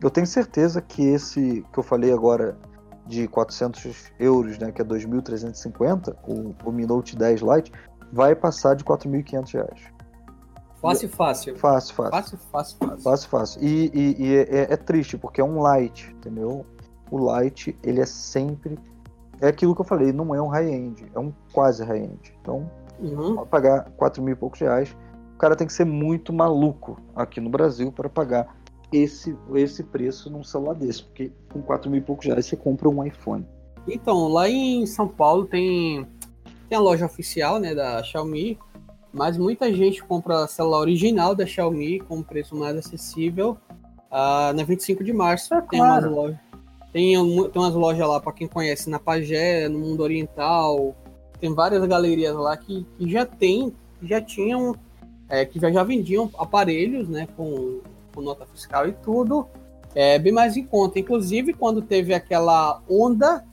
[0.01, 2.57] eu tenho certeza que esse que eu falei agora
[3.05, 7.71] de 400 euros, né, que é 2.350, o, o Mi Note 10 Lite,
[8.11, 9.81] vai passar de 4.500 reais.
[10.81, 11.57] Fácil, fácil.
[11.57, 12.11] Fácil, fácil.
[12.11, 13.03] Fácil, fácil, fácil.
[13.03, 13.63] Fácil, fácil.
[13.63, 16.65] E, e, e é, é, triste, porque é um light, entendeu?
[17.11, 18.79] O light, ele é sempre...
[19.39, 22.33] É aquilo que eu falei, não é um high-end, é um quase high-end.
[22.41, 22.69] Então,
[22.99, 23.45] uhum.
[23.45, 24.95] pagar 4 mil e poucos reais
[25.41, 28.55] cara tem que ser muito maluco aqui no Brasil para pagar
[28.93, 32.87] esse, esse preço num celular desse, porque com 4 mil e poucos reais você compra
[32.87, 33.43] um iPhone.
[33.87, 36.05] Então, lá em São Paulo tem,
[36.69, 38.59] tem a loja oficial né, da Xiaomi,
[39.11, 43.57] mas muita gente compra celular original da Xiaomi com um preço mais acessível
[44.11, 45.55] uh, na 25 de março.
[45.55, 46.05] É, tem claro.
[46.05, 46.39] umas lojas.
[46.93, 47.15] Tem,
[47.49, 50.95] tem umas lojas lá, para quem conhece, na Pagé, no Mundo Oriental.
[51.39, 53.73] Tem várias galerias lá que, que já tem,
[54.03, 54.75] já tinham
[55.31, 57.79] é, que já, vendiam aparelhos né, com,
[58.13, 59.47] com nota fiscal e tudo,
[59.95, 60.99] é, bem mais em conta.
[60.99, 63.43] Inclusive, quando teve aquela onda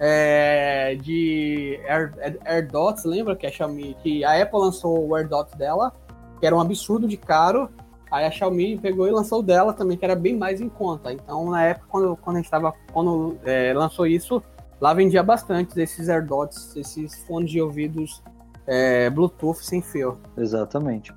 [0.00, 5.92] é, de Air, AirDots, lembra que a Xiaomi, que a Apple lançou o AirDots dela,
[6.40, 7.70] que era um absurdo de caro,
[8.10, 11.12] aí a Xiaomi pegou e lançou dela também, que era bem mais em conta.
[11.12, 14.42] Então, na época, quando, quando a gente estava, quando é, lançou isso,
[14.80, 18.20] lá vendia bastante esses AirDots, esses fones de ouvidos
[18.66, 20.18] é, Bluetooth sem fio.
[20.36, 21.12] Exatamente.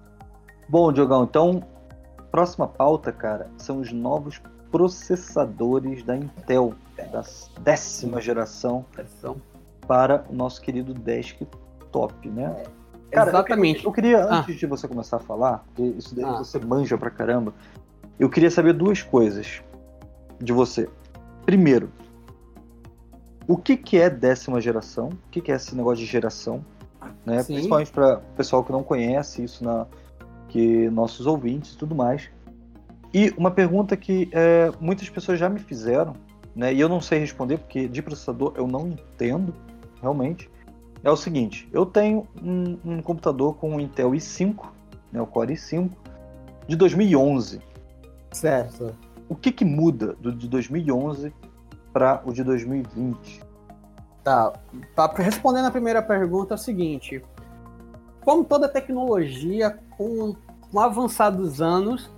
[0.71, 1.61] Bom, Diogão, então,
[2.31, 4.41] próxima pauta, cara, são os novos
[4.71, 6.73] processadores da Intel,
[7.11, 7.25] da
[7.59, 8.85] décima geração,
[9.85, 12.63] para o nosso querido desktop, né?
[13.11, 13.83] É, cara, Exatamente.
[13.83, 14.39] Eu, queria, eu queria ah.
[14.39, 16.37] antes de você começar a falar, porque isso daí ah.
[16.37, 17.53] você manja pra caramba,
[18.17, 19.61] eu queria saber duas coisas
[20.39, 20.87] de você.
[21.45, 21.91] Primeiro,
[23.45, 25.09] o que, que é décima geração?
[25.09, 26.63] O que, que é esse negócio de geração?
[27.25, 27.43] Né?
[27.43, 29.85] Principalmente para o pessoal que não conhece isso na,
[30.51, 32.29] que nossos ouvintes e tudo mais.
[33.13, 36.13] E uma pergunta que é, muitas pessoas já me fizeram,
[36.55, 39.53] né, e eu não sei responder porque de processador eu não entendo
[40.01, 40.49] realmente,
[41.03, 44.65] é o seguinte: eu tenho um, um computador com um Intel i5,
[45.11, 45.89] né, o Core i5,
[46.67, 47.61] de 2011.
[48.31, 48.95] Certo.
[49.27, 51.33] O que, que muda do de 2011
[51.93, 53.41] para o de 2020?
[54.23, 54.53] Tá.
[54.95, 57.21] Para responder na primeira pergunta é o seguinte:
[58.23, 60.35] como toda tecnologia, com,
[60.71, 62.09] com avançados anos,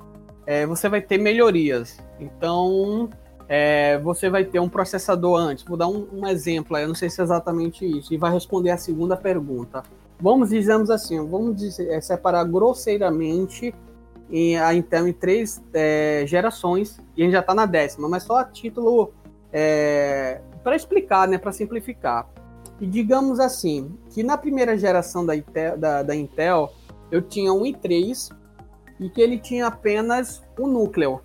[0.45, 1.97] é, você vai ter melhorias.
[2.17, 3.09] Então,
[3.49, 5.65] é, você vai ter um processador antes.
[5.65, 8.69] Vou dar um, um, exemplo, eu não sei se é exatamente isso, e vai responder
[8.69, 9.83] a segunda pergunta.
[10.19, 13.75] Vamos, dizemos assim, vamos dizer, é, separar grosseiramente
[14.31, 18.23] em, a Intel em três é, gerações, e a gente já está na décima, mas
[18.23, 19.11] só a título
[19.51, 22.29] é, para explicar, né, para simplificar.
[22.79, 26.71] E digamos assim, que na primeira geração da Intel, da, da Intel
[27.13, 28.35] eu tinha um i3
[28.99, 31.21] e que ele tinha apenas um núcleo.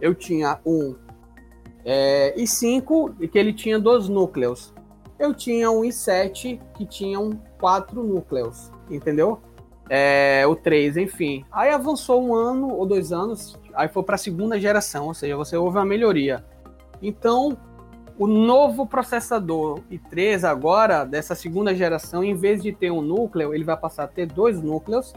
[0.00, 0.94] Eu tinha um
[1.84, 4.72] é, i5 e que ele tinha dois núcleos.
[5.18, 9.40] Eu tinha um i7 que tinha um quatro núcleos, entendeu?
[9.88, 11.44] É, o 3, enfim.
[11.50, 15.36] Aí avançou um ano ou dois anos, aí foi para a segunda geração, ou seja,
[15.36, 16.44] você houve uma melhoria.
[17.02, 17.58] Então,
[18.20, 23.64] o novo processador i3 agora, dessa segunda geração, em vez de ter um núcleo, ele
[23.64, 25.14] vai passar a ter dois núcleos.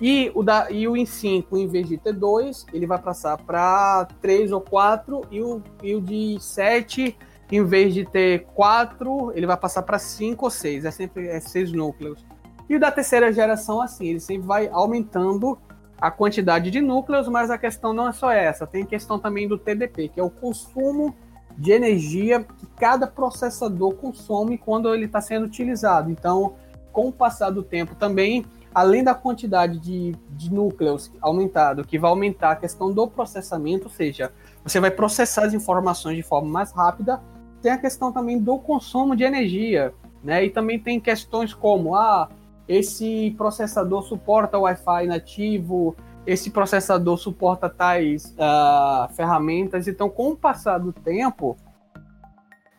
[0.00, 4.08] E o, da, e o i5, em vez de ter dois, ele vai passar para
[4.20, 5.20] três ou quatro.
[5.30, 7.16] E o, e o de 7,
[7.52, 10.84] em vez de ter quatro, ele vai passar para cinco ou seis.
[10.84, 12.26] É sempre é seis núcleos.
[12.68, 15.56] E o da terceira geração, assim, ele sempre vai aumentando
[16.00, 18.66] a quantidade de núcleos, mas a questão não é só essa.
[18.66, 21.14] Tem questão também do TDP, que é o consumo
[21.56, 26.10] de energia que cada processador consome quando ele está sendo utilizado.
[26.10, 26.54] Então,
[26.92, 28.44] com o passar do tempo também,
[28.74, 33.90] além da quantidade de, de núcleos aumentado, que vai aumentar a questão do processamento, ou
[33.90, 34.32] seja,
[34.64, 37.20] você vai processar as informações de forma mais rápida,
[37.62, 40.44] tem a questão também do consumo de energia, né?
[40.44, 42.28] E também tem questões como, ah,
[42.68, 45.94] esse processador suporta Wi-Fi nativo,
[46.26, 49.86] esse processador suporta tais uh, ferramentas.
[49.86, 51.56] Então, com o passar do tempo,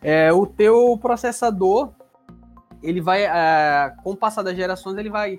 [0.02, 1.90] é, o teu processador,
[2.82, 5.38] ele vai, uh, com o passar das gerações, ele vai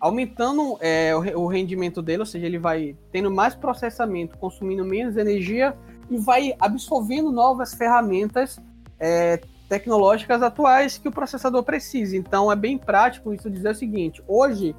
[0.00, 5.16] aumentando é, o, o, rendimento dele, ou seja, ele vai tendo mais processamento, consumindo menos
[5.16, 5.76] energia
[6.08, 8.60] e vai absorvendo novas ferramentas
[9.00, 12.16] é, tecnológicas atuais que o processador precisa.
[12.16, 14.74] Então, é bem prático isso dizer o seguinte: hoje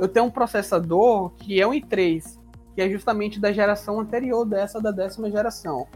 [0.00, 2.38] eu tenho um processador que é um i3,
[2.74, 5.86] que é justamente da geração anterior dessa da décima geração.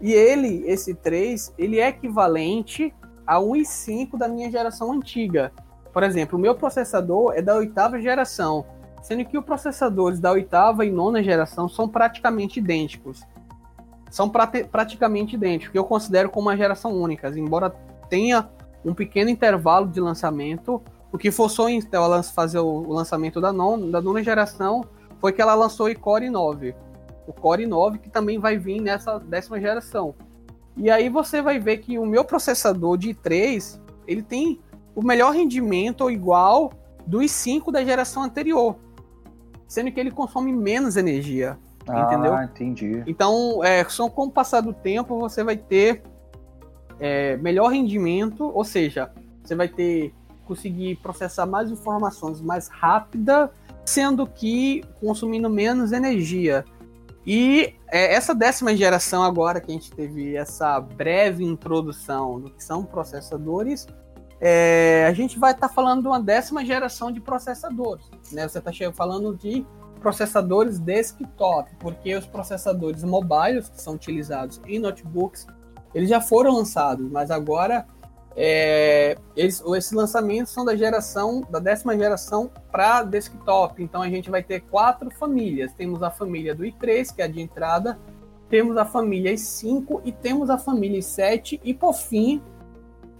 [0.00, 2.94] E ele, esse 3, ele é equivalente
[3.26, 5.52] a um i5 da minha geração antiga.
[5.92, 8.64] Por exemplo, o meu processador é da oitava geração,
[9.02, 13.22] sendo que os processadores da oitava e nona geração são praticamente idênticos.
[14.08, 17.70] São praticamente idênticos, que eu considero como uma geração única, embora
[18.08, 18.48] tenha
[18.84, 20.80] um pequeno intervalo de lançamento,
[21.12, 24.82] o que forçou Intel a fazer o lançamento da nona, da nona geração
[25.20, 26.74] foi que ela lançou o Core 9.
[27.26, 30.14] O Core 9 que também vai vir nessa décima geração.
[30.76, 34.58] E aí você vai ver que o meu processador de i3, ele tem
[34.94, 36.72] o melhor rendimento ou igual
[37.06, 38.76] dos i5 da geração anterior.
[39.68, 41.58] Sendo que ele consome menos energia.
[41.86, 42.42] Ah, entendeu?
[42.42, 43.02] entendi.
[43.06, 46.02] Então, é, só com o passar do tempo, você vai ter
[46.98, 50.14] é, melhor rendimento, ou seja, você vai ter
[50.46, 53.50] conseguir processar mais informações mais rápida,
[53.84, 56.64] sendo que consumindo menos energia.
[57.26, 62.62] E é, essa décima geração agora que a gente teve essa breve introdução do que
[62.62, 63.86] são processadores,
[64.40, 68.04] é, a gente vai estar tá falando de uma décima geração de processadores.
[68.32, 68.48] Né?
[68.48, 69.64] Você está falando de
[70.00, 75.46] processadores desktop, porque os processadores mobiles que são utilizados em notebooks,
[75.94, 77.86] eles já foram lançados, mas agora
[78.36, 83.82] é, eles, esses lançamentos são da geração, da décima geração para desktop.
[83.82, 85.72] Então a gente vai ter quatro famílias.
[85.74, 87.98] Temos a família do i3, que é a de entrada,
[88.48, 92.42] temos a família i5 e temos a família i7 e por fim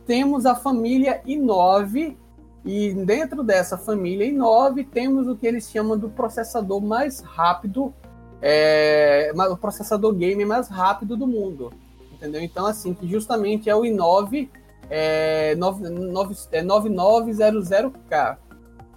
[0.06, 2.16] temos a família i9
[2.64, 7.94] e dentro dessa família i9 temos o que eles chamam do processador mais rápido,
[8.40, 11.72] é, o processador game mais rápido do mundo,
[12.12, 12.42] entendeu?
[12.42, 14.48] Então assim que justamente é o i9
[14.92, 17.96] é, 9900K.
[18.10, 18.36] É,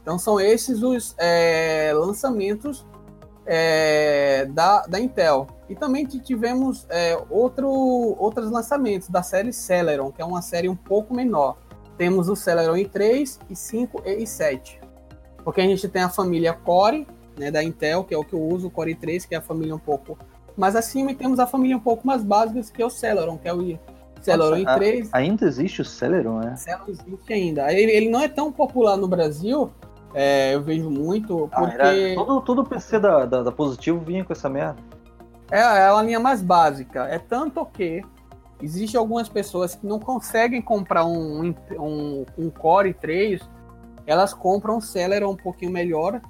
[0.01, 2.85] então são esses os é, lançamentos
[3.45, 5.47] é, da, da Intel.
[5.69, 10.75] E também tivemos é, outro, outros lançamentos da série Celeron, que é uma série um
[10.75, 11.57] pouco menor.
[11.97, 14.81] Temos o Celeron i3, i5 e i7.
[15.45, 17.07] Porque a gente tem a família Core,
[17.39, 19.41] né, da Intel, que é o que eu uso, o Core i3, que é a
[19.41, 20.17] família um pouco
[20.57, 23.47] mais acima, e temos a família um pouco mais básica, que é o Celeron, que
[23.47, 23.79] é o
[24.25, 25.09] Celeron em 3.
[25.13, 26.55] Ainda existe o Celeron, né?
[26.55, 27.71] Celeron existe ainda.
[27.71, 29.71] Ele, ele não é tão popular no Brasil,
[30.17, 32.13] é, eu vejo muito, porque...
[32.13, 34.77] Ah, todo, todo PC da, da, da, Positivo vinha com essa merda.
[35.51, 37.03] É, é a linha mais básica.
[37.03, 38.01] É tanto que
[38.61, 43.41] existe algumas pessoas que não conseguem comprar um, um, um Core 3,
[44.07, 46.21] elas compram um Celeron um pouquinho melhor,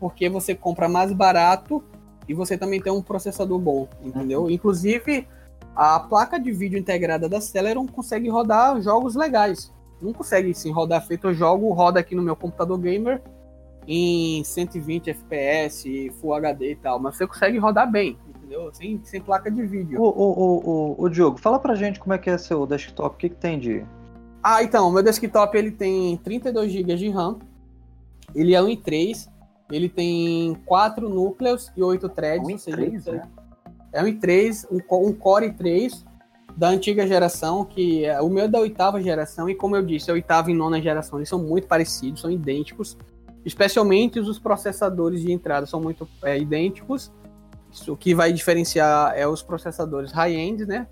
[0.00, 1.84] porque você compra mais barato
[2.28, 4.42] e você também tem um processador bom, entendeu?
[4.42, 4.50] Uhum.
[4.50, 5.28] Inclusive,
[5.74, 9.72] a placa de vídeo integrada da Celeron consegue rodar jogos legais.
[10.00, 13.22] Não consegue sim rodar feito eu jogo, roda aqui no meu computador gamer
[13.86, 18.70] em 120 FPS, Full HD e tal, mas você consegue rodar bem, entendeu?
[18.72, 20.00] Sem, sem placa de vídeo.
[20.00, 23.18] O, o, o, o, Diogo, fala pra gente como é que é seu desktop, o
[23.18, 23.84] que, que tem de.
[24.42, 27.38] Ah, então, o meu desktop ele tem 32 GB de RAM,
[28.34, 29.28] ele é um i3,
[29.70, 32.48] ele tem 4 núcleos e 8 threads.
[32.48, 33.28] Um i3, né?
[33.92, 36.04] É um i3, um, um Core i3
[36.56, 40.10] da antiga geração, que é, o meu é da oitava geração, e como eu disse,
[40.10, 42.96] a oitava e nona geração, eles são muito parecidos, são idênticos.
[43.44, 47.10] Especialmente os processadores de entrada são muito é, idênticos.
[47.88, 50.86] o que vai diferenciar é os processadores high-end, né?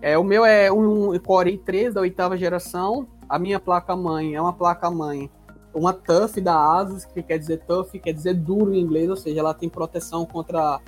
[0.00, 3.06] É, o meu é um Core i3 da oitava geração.
[3.28, 5.30] A minha placa-mãe é uma placa-mãe,
[5.72, 9.38] uma TUF da ASUS, que quer dizer TUF, quer dizer duro em inglês, ou seja,
[9.38, 10.80] ela tem proteção contra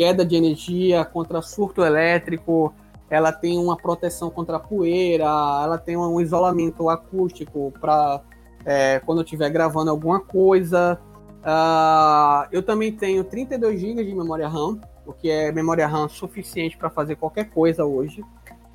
[0.00, 2.72] queda de energia, contra surto elétrico,
[3.10, 8.22] ela tem uma proteção contra poeira, ela tem um isolamento acústico para
[8.64, 10.98] é, quando eu estiver gravando alguma coisa.
[11.40, 16.78] Uh, eu também tenho 32 GB de memória RAM, o que é memória RAM suficiente
[16.78, 18.24] para fazer qualquer coisa hoje.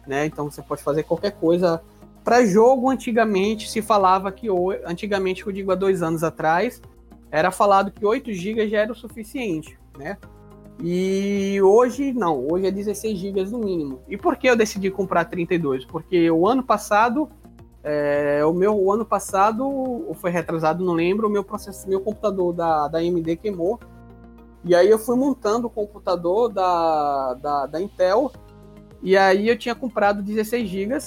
[0.05, 0.27] Né?
[0.27, 1.81] Então você pode fazer qualquer coisa.
[2.23, 4.47] Para jogo, antigamente se falava que,
[4.85, 6.79] antigamente, eu digo há dois anos atrás,
[7.31, 9.75] era falado que 8 GB já era o suficiente.
[9.97, 10.17] Né?
[10.81, 14.01] E hoje não, hoje é 16 GB no mínimo.
[14.07, 15.85] E por que eu decidi comprar 32?
[15.85, 17.29] Porque o ano passado,
[17.83, 22.01] é, o meu o ano passado, ou foi retrasado, não lembro, o meu processo, meu
[22.01, 23.79] computador da, da AMD queimou.
[24.63, 28.31] E aí eu fui montando o computador da, da, da Intel.
[29.01, 30.97] E aí eu tinha comprado 16 GB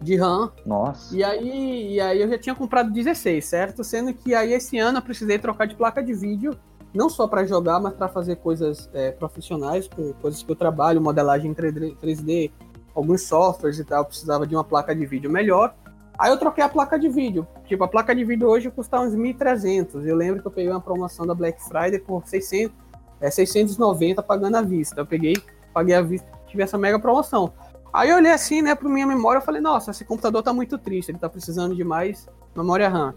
[0.00, 0.52] de RAM.
[0.66, 1.16] Nossa.
[1.16, 3.84] E aí, e aí eu já tinha comprado 16, certo?
[3.84, 6.56] Sendo que aí esse ano eu precisei trocar de placa de vídeo
[6.94, 11.00] não só para jogar, mas para fazer coisas é, profissionais, com coisas que eu trabalho,
[11.00, 12.52] modelagem em 3D,
[12.94, 15.74] alguns softwares e tal, eu precisava de uma placa de vídeo melhor.
[16.16, 17.46] Aí eu troquei a placa de vídeo.
[17.66, 20.06] Tipo, a placa de vídeo hoje custa uns 1.300.
[20.06, 22.72] Eu lembro que eu peguei uma promoção da Black Friday por 600,
[23.20, 25.00] é, 690 pagando à vista.
[25.00, 25.34] Eu peguei,
[25.72, 27.52] paguei à vista, tive essa mega promoção.
[27.92, 30.78] Aí eu olhei assim, né, para minha memória, eu falei, nossa, esse computador tá muito
[30.78, 33.14] triste, ele tá precisando de mais memória RAM.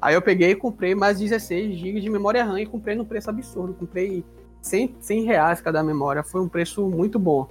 [0.00, 3.28] Aí eu peguei e comprei mais 16 GB de memória RAM e comprei num preço
[3.28, 3.74] absurdo.
[3.74, 4.24] Comprei
[4.62, 6.22] 100, 100 reais cada memória.
[6.22, 7.48] Foi um preço muito bom.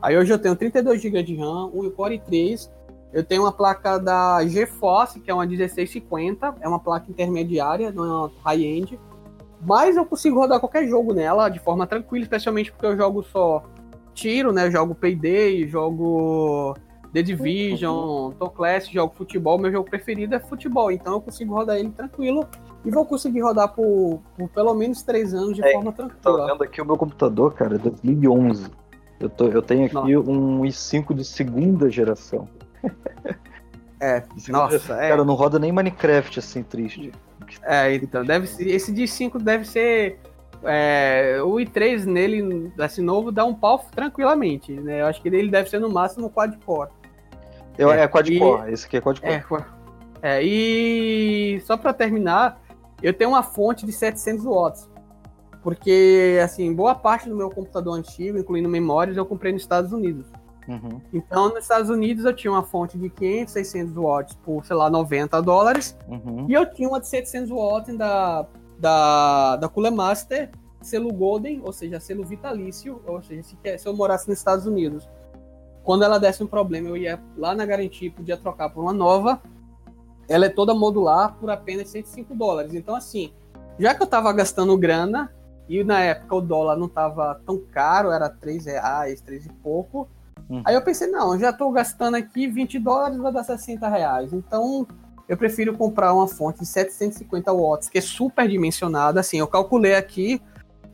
[0.00, 2.70] Aí hoje eu tenho 32 GB de RAM, um Core i3.
[3.12, 6.54] Eu tenho uma placa da GeForce, que é uma 1650.
[6.60, 8.98] É uma placa intermediária, não é uma high-end.
[9.60, 13.62] Mas eu consigo rodar qualquer jogo nela de forma tranquila, especialmente porque eu jogo só
[14.14, 14.66] tiro, né?
[14.66, 16.74] Eu jogo Payday, jogo
[17.12, 21.76] The Division, Tom Classic, jogo futebol, meu jogo preferido é futebol, então eu consigo rodar
[21.76, 22.46] ele tranquilo
[22.84, 26.20] e vou conseguir rodar por, por pelo menos três anos de é, forma tranquila.
[26.22, 28.70] Tô vendo aqui o meu computador, cara, é 2011.
[29.18, 30.30] Eu, tô, eu tenho aqui nossa.
[30.30, 32.48] um i5 de segunda geração.
[34.02, 34.98] É, nossa, geração.
[34.98, 35.10] é.
[35.10, 37.12] Cara, não roda nem Minecraft assim, triste.
[37.62, 40.18] É, então, deve ser, esse de 5 deve ser
[40.64, 45.02] é, o i3 nele, assim, novo, dá um pau tranquilamente, né?
[45.02, 46.88] Eu acho que ele deve ser no máximo quad-core.
[47.80, 49.64] Eu, é, é quad-core, esse aqui é quad-core.
[50.20, 52.60] É, é, e só para terminar,
[53.02, 54.90] eu tenho uma fonte de 700 watts.
[55.62, 60.26] Porque, assim, boa parte do meu computador antigo, incluindo memórias, eu comprei nos Estados Unidos.
[60.68, 61.00] Uhum.
[61.10, 64.90] Então, nos Estados Unidos, eu tinha uma fonte de 500, 600 watts por, sei lá,
[64.90, 65.96] 90 dólares.
[66.06, 66.46] Uhum.
[66.50, 68.46] E eu tinha uma de 700 watts da,
[68.78, 70.50] da, da Cooler Master,
[70.82, 73.00] selo Golden, ou seja, selo vitalício.
[73.06, 75.08] Ou seja, se, se eu morasse nos Estados Unidos
[75.90, 78.92] quando ela desse um problema, eu ia lá na garantia e podia trocar por uma
[78.92, 79.42] nova.
[80.28, 82.74] Ela é toda modular por apenas 105 dólares.
[82.74, 83.32] Então, assim,
[83.76, 85.34] já que eu tava gastando grana,
[85.68, 90.08] e na época o dólar não tava tão caro, era 3 reais, 3 e pouco.
[90.48, 90.62] Uhum.
[90.64, 94.32] Aí eu pensei, não, já tô gastando aqui 20 dólares, vai dar 60 reais.
[94.32, 94.86] Então,
[95.28, 99.18] eu prefiro comprar uma fonte de 750 watts, que é super dimensionada.
[99.18, 100.40] Assim, eu calculei aqui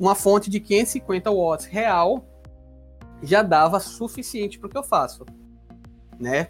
[0.00, 2.24] uma fonte de 550 watts real,
[3.22, 5.24] já dava suficiente para o que eu faço,
[6.18, 6.48] né?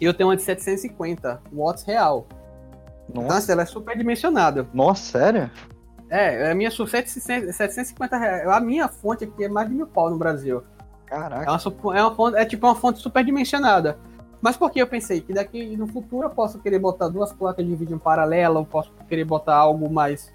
[0.00, 2.26] E eu tenho uma de 750 watts real.
[3.08, 3.26] Nossa.
[3.26, 4.68] Então, assim, ela é super dimensionada.
[4.74, 5.50] Nossa, sério?
[6.10, 8.48] É, a minha 750 reais.
[8.48, 10.62] A minha fonte aqui é mais de mil pau no Brasil.
[11.06, 11.44] Caraca.
[11.44, 13.98] É, uma, é, uma fonte, é tipo uma fonte super dimensionada.
[14.40, 17.74] Mas porque eu pensei que daqui no futuro eu posso querer botar duas placas de
[17.74, 20.32] vídeo em paralelo, eu posso querer botar algo mais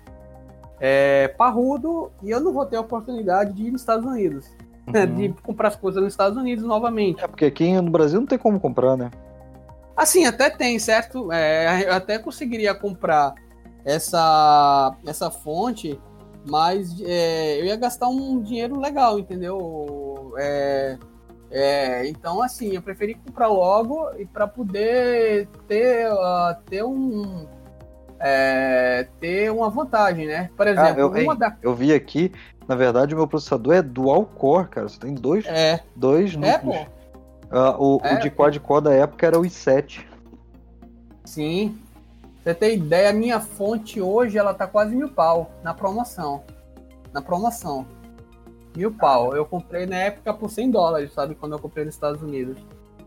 [0.80, 4.50] é, parrudo, e eu não vou ter a oportunidade de ir nos Estados Unidos.
[4.88, 5.16] Uhum.
[5.16, 7.24] de comprar as coisas nos Estados Unidos novamente.
[7.24, 9.12] É, porque aqui no Brasil não tem como comprar, né?
[9.96, 11.32] Assim, até tem, certo?
[11.32, 13.36] É, eu até conseguiria comprar
[13.86, 16.00] essa, essa fonte,
[16.48, 20.34] mas é, eu ia gastar um dinheiro legal, entendeu?
[20.38, 20.98] É,
[21.52, 27.46] é, então, assim, eu preferi comprar logo e para poder ter, uh, ter um.
[28.24, 30.50] É, ter uma vantagem, né?
[30.56, 31.58] Por exemplo, ah, eu, da...
[31.62, 32.32] eu vi aqui
[32.68, 34.88] na verdade, o meu processador é dual core, cara.
[34.88, 35.82] Você tem dois, é.
[35.96, 36.76] dois núcleos.
[36.76, 36.88] É.
[37.52, 40.06] Uh, o, é, o de quad-core da época era o i7.
[41.26, 41.78] Sim.
[42.42, 46.44] Você tem ideia, a minha fonte hoje ela tá quase mil pau na promoção.
[47.14, 47.86] Na promoção.
[48.76, 49.36] Mil pau.
[49.36, 51.36] Eu comprei na época por 100 dólares, sabe?
[51.36, 52.58] Quando eu comprei nos Estados Unidos.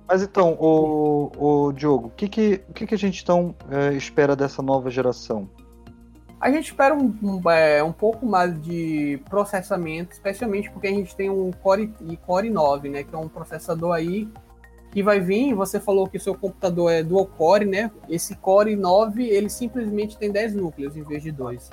[0.06, 3.94] Mas então, o, o Diogo, o que, que, o que, que a gente então é,
[3.94, 5.48] espera dessa nova geração?
[6.44, 11.16] A gente espera um, um, é, um, pouco mais de processamento, especialmente porque a gente
[11.16, 11.90] tem um Core,
[12.26, 13.02] Core 9, né?
[13.02, 14.28] Que é um processador aí
[14.90, 15.54] que vai vir.
[15.54, 17.90] Você falou que seu computador é dual core, né?
[18.10, 21.70] Esse Core 9, ele simplesmente tem 10 núcleos em vez de 2.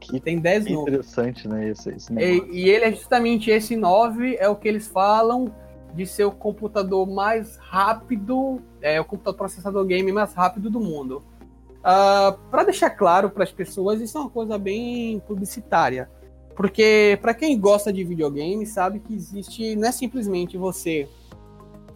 [0.00, 0.88] Que tem 10 núcleos.
[0.88, 1.70] Interessante, né?
[1.70, 5.50] Esse, esse e, e ele é justamente esse 9, é o que eles falam
[5.94, 11.22] de ser o computador mais rápido, é o computador processador game mais rápido do mundo.
[11.80, 16.10] Uh, ah, para deixar claro para as pessoas, isso é uma coisa bem publicitária.
[16.54, 21.08] Porque para quem gosta de videogame, sabe que existe, não é simplesmente você.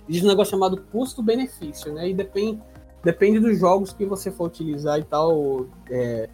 [0.09, 2.09] Existe um negócio chamado custo-benefício, né?
[2.09, 2.63] E depende,
[3.03, 5.67] depende dos jogos que você for utilizar e tal.
[5.91, 6.29] É,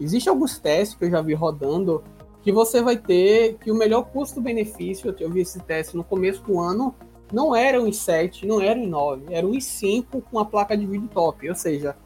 [0.00, 2.02] Existem alguns testes que eu já vi rodando
[2.42, 6.60] que você vai ter que o melhor custo-benefício, eu vi esse teste no começo do
[6.60, 6.94] ano,
[7.32, 10.86] não era um i7, não era um i9, era um i5 com a placa de
[10.86, 11.48] vídeo top.
[11.48, 11.96] Ou seja,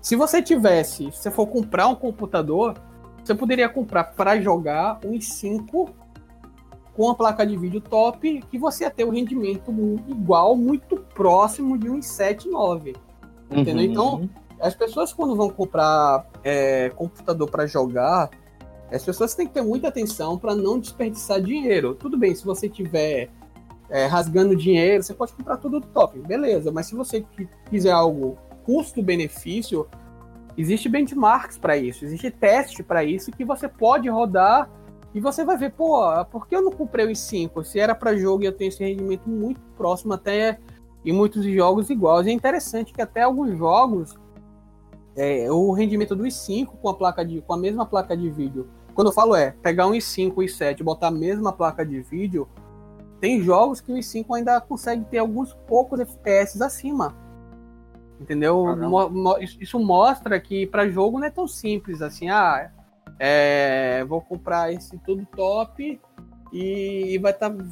[0.00, 2.74] se você tivesse, se você for comprar um computador,
[3.22, 5.90] você poderia comprar para jogar um i5
[6.94, 9.70] com a placa de vídeo top, que você ia ter um rendimento
[10.08, 12.96] igual, muito próximo de um i7 9.
[13.50, 13.74] Entendeu?
[13.74, 13.80] Uhum.
[13.82, 14.30] Então,
[14.60, 18.30] as pessoas quando vão comprar é, computador para jogar,
[18.90, 21.94] as pessoas têm que ter muita atenção para não desperdiçar dinheiro.
[21.94, 23.30] Tudo bem, se você tiver
[23.88, 26.72] é, rasgando dinheiro, você pode comprar tudo do top, beleza.
[26.72, 27.24] Mas se você
[27.70, 28.36] quiser algo
[28.70, 29.88] custo-benefício,
[30.56, 34.70] existe benchmarks para isso, existe teste para isso que você pode rodar
[35.12, 37.64] e você vai ver, pô, por que eu não comprei o i5?
[37.64, 40.60] Se era para jogo e eu tenho esse rendimento muito próximo até
[41.04, 42.28] em muitos jogos iguais.
[42.28, 44.14] É interessante que até alguns jogos
[45.16, 48.68] é, o rendimento do i5 com a placa de com a mesma placa de vídeo.
[48.94, 52.00] Quando eu falo é pegar um i5 e i7 e botar a mesma placa de
[52.00, 52.48] vídeo,
[53.20, 57.29] tem jogos que o i5 ainda consegue ter alguns poucos FPS acima.
[58.20, 58.66] Entendeu?
[59.58, 62.28] Isso mostra que para jogo não é tão simples assim.
[62.28, 62.70] Ah,
[63.18, 65.98] é, vou comprar esse tudo top
[66.52, 67.50] e, e vai estar.
[67.50, 67.64] Tá,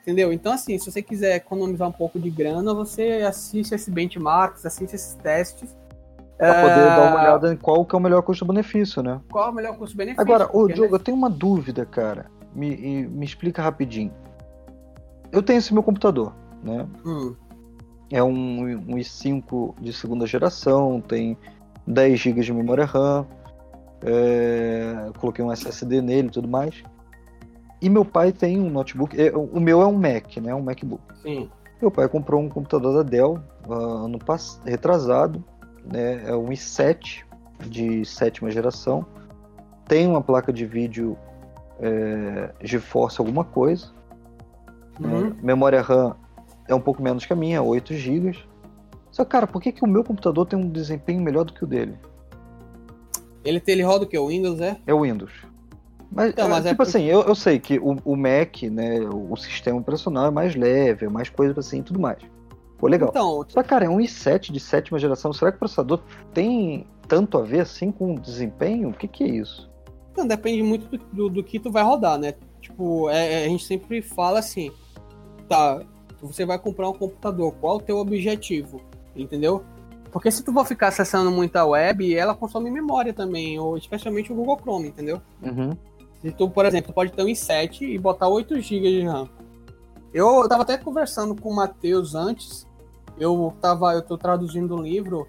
[0.00, 0.32] entendeu?
[0.32, 4.94] Então, assim, se você quiser economizar um pouco de grana, você assiste esses benchmarks, assiste
[4.94, 5.76] esses testes.
[6.38, 6.86] Pra poder é...
[6.86, 9.20] dar uma olhada em qual que é o melhor custo-benefício, né?
[9.30, 10.22] Qual é o melhor custo-benefício?
[10.22, 10.94] Agora, ô Diogo, né?
[10.94, 12.30] eu tenho uma dúvida, cara.
[12.54, 14.12] Me, me explica rapidinho.
[15.30, 16.34] Eu tenho esse meu computador,
[16.64, 16.88] né?
[17.04, 17.36] Hum.
[18.10, 21.36] É um, um i5 de segunda geração, tem
[21.86, 23.26] 10 GB de memória RAM,
[24.02, 26.82] é, coloquei um SSD nele e tudo mais.
[27.80, 30.54] E meu pai tem um notebook, é, o meu é um Mac, né?
[30.54, 31.02] Um MacBook.
[31.22, 31.50] Sim.
[31.80, 35.44] Meu pai comprou um computador da Dell uh, ano passado, retrasado,
[35.84, 36.28] né?
[36.28, 37.22] É um i7
[37.66, 39.06] de sétima geração.
[39.88, 41.16] Tem uma placa de vídeo
[41.80, 43.88] é, GeForce alguma coisa.
[45.00, 45.34] Uhum.
[45.42, 46.14] Memória RAM
[46.70, 48.38] é um pouco menos que a minha, 8 GB.
[49.10, 51.66] Só cara, por que, que o meu computador tem um desempenho melhor do que o
[51.66, 51.98] dele?
[53.44, 54.18] Ele, ele roda o que?
[54.18, 54.78] O Windows, é?
[54.86, 55.32] É o Windows.
[56.12, 56.86] Mas, então, mas é, tipo é...
[56.86, 60.56] assim, eu, eu sei que o, o Mac, né, o, o, sistema operacional é mais
[60.56, 62.18] leve, é mais coisa assim e tudo mais.
[62.78, 63.10] Pô, legal.
[63.10, 65.32] Então, Só, cara, é um i7 de sétima geração.
[65.32, 66.00] Será que o processador
[66.32, 68.88] tem tanto a ver assim com o desempenho?
[68.88, 69.70] O que, que é isso?
[70.10, 72.34] Então, depende muito do, do, do que tu vai rodar, né?
[72.60, 74.72] Tipo, é, é a gente sempre fala assim,
[75.48, 75.82] tá,
[76.26, 78.80] você vai comprar um computador, qual o teu objetivo?
[79.14, 79.64] Entendeu?
[80.10, 84.34] Porque se tu for ficar acessando muita web, ela consome memória também, ou especialmente o
[84.34, 85.20] Google Chrome, entendeu?
[85.42, 85.76] Uhum.
[86.20, 89.28] Se tu, por exemplo, pode ter um i7 e botar 8 GB de RAM.
[90.12, 92.66] Eu tava até conversando com o Matheus antes,
[93.18, 95.28] eu tava, eu tô traduzindo um livro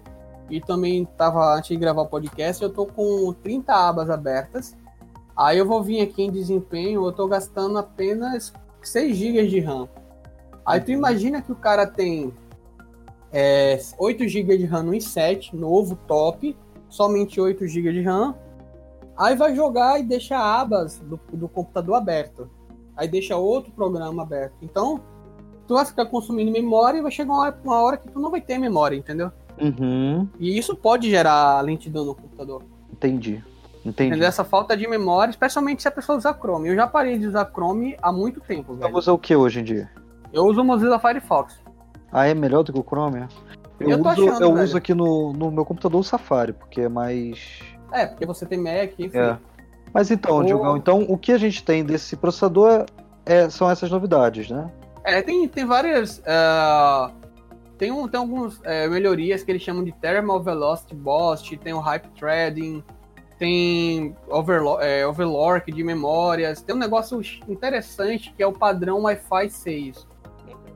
[0.50, 4.76] e também tava, antes de gravar o podcast, eu tô com 30 abas abertas.
[5.36, 9.88] Aí eu vou vir aqui em desempenho, eu tô gastando apenas 6 GB de RAM.
[10.64, 12.32] Aí tu imagina que o cara tem
[13.32, 16.56] é, 8 GB de RAM no i7, novo, top,
[16.88, 18.34] somente 8 GB de RAM.
[19.16, 22.50] Aí vai jogar e deixa abas do, do computador aberto.
[22.96, 24.54] Aí deixa outro programa aberto.
[24.62, 25.00] Então,
[25.66, 28.30] tu vai ficar consumindo memória e vai chegar uma hora, uma hora que tu não
[28.30, 29.32] vai ter memória, entendeu?
[29.60, 30.28] Uhum.
[30.38, 32.62] E isso pode gerar lentidão no computador.
[32.92, 33.42] Entendi.
[33.84, 34.10] Entendi.
[34.10, 34.28] Entendeu?
[34.28, 36.68] Essa falta de memória, especialmente se a pessoa usar Chrome.
[36.68, 38.92] Eu já parei de usar Chrome há muito tempo, velho.
[38.92, 39.90] Você usa o que hoje em dia?
[40.32, 41.60] Eu uso o Mozilla Firefox.
[42.10, 43.26] Ah, é melhor do que o Chrome?
[43.80, 46.88] Eu, eu, uso, achando, eu uso aqui no, no meu computador o Safari, porque é
[46.88, 47.60] mais.
[47.92, 49.18] É, porque você tem Mac, enfim.
[49.18, 49.36] É.
[49.92, 50.44] Mas então, o...
[50.44, 52.86] Diogão, então o que a gente tem desse processador
[53.26, 54.70] é, são essas novidades, né?
[55.04, 56.18] É, tem, tem várias.
[56.18, 57.12] Uh,
[57.76, 61.80] tem, um, tem algumas uh, melhorias que eles chamam de Thermal Velocity Boost, tem o
[61.80, 62.82] Hype Threading,
[63.38, 66.62] tem overlo é, Overlock de memórias.
[66.62, 70.06] Tem um negócio interessante que é o padrão Wi-Fi 6,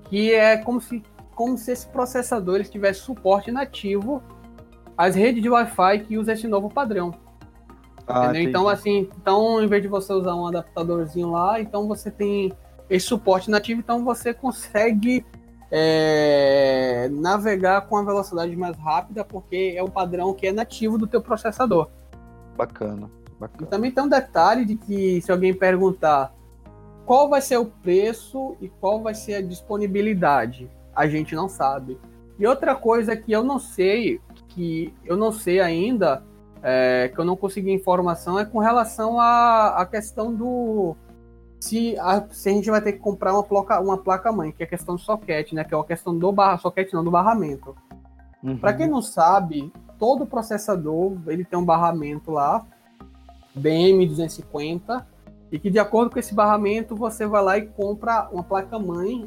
[0.08, 1.02] que é como se,
[1.34, 4.22] como se esse processador tivesse suporte nativo
[4.96, 7.12] às redes de Wi-Fi que usa esse novo padrão.
[8.08, 12.52] Ah, então, assim, então, em vez de você usar um adaptadorzinho lá, então você tem
[12.88, 15.26] esse suporte nativo, então você consegue
[15.70, 21.06] é, navegar com a velocidade mais rápida, porque é um padrão que é nativo do
[21.06, 21.88] teu processador.
[22.56, 23.62] Bacana, bacana.
[23.62, 26.32] E também tem um detalhe de que se alguém perguntar
[27.06, 31.96] qual vai ser o preço e qual vai ser a disponibilidade, a gente não sabe.
[32.38, 36.22] E outra coisa que eu não sei, que eu não sei ainda,
[36.62, 40.96] é, que eu não consegui informação, é com relação à, à questão do
[41.60, 44.62] se a, se a gente vai ter que comprar uma placa, uma placa mãe, que
[44.62, 45.64] é a questão do soquete, né?
[45.64, 47.74] Que é a questão do barra, soquete não, do barramento.
[48.42, 48.58] Uhum.
[48.58, 52.66] Para quem não sabe, todo processador ele tem um barramento lá,
[53.58, 55.04] BM250,
[55.56, 59.26] e que de acordo com esse barramento você vai lá e compra uma placa mãe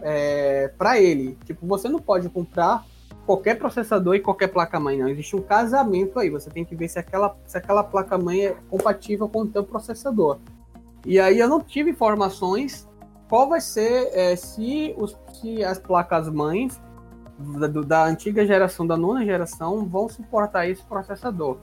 [0.00, 1.36] é, para ele.
[1.44, 2.86] Tipo, você não pode comprar
[3.26, 5.06] qualquer processador e qualquer placa mãe, não.
[5.06, 6.30] Existe um casamento aí.
[6.30, 9.62] Você tem que ver se aquela, se aquela placa mãe é compatível com o teu
[9.62, 10.38] processador.
[11.04, 12.88] E aí eu não tive informações
[13.28, 16.80] qual vai ser é, se, os, se as placas mães
[17.38, 21.58] da, da, antiga geração, da nona geração, vão suportar esse processador.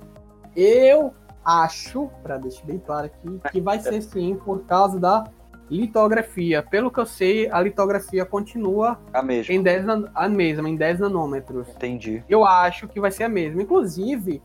[0.55, 5.23] Eu acho, para deixar bem claro aqui, que vai ser sim por causa da
[5.69, 6.61] litografia.
[6.61, 9.53] Pelo que eu sei, a litografia continua a mesma.
[9.53, 11.69] Em 10 a mesma, em 10 nanômetros.
[11.69, 12.23] Entendi.
[12.29, 13.61] Eu acho que vai ser a mesma.
[13.61, 14.41] Inclusive,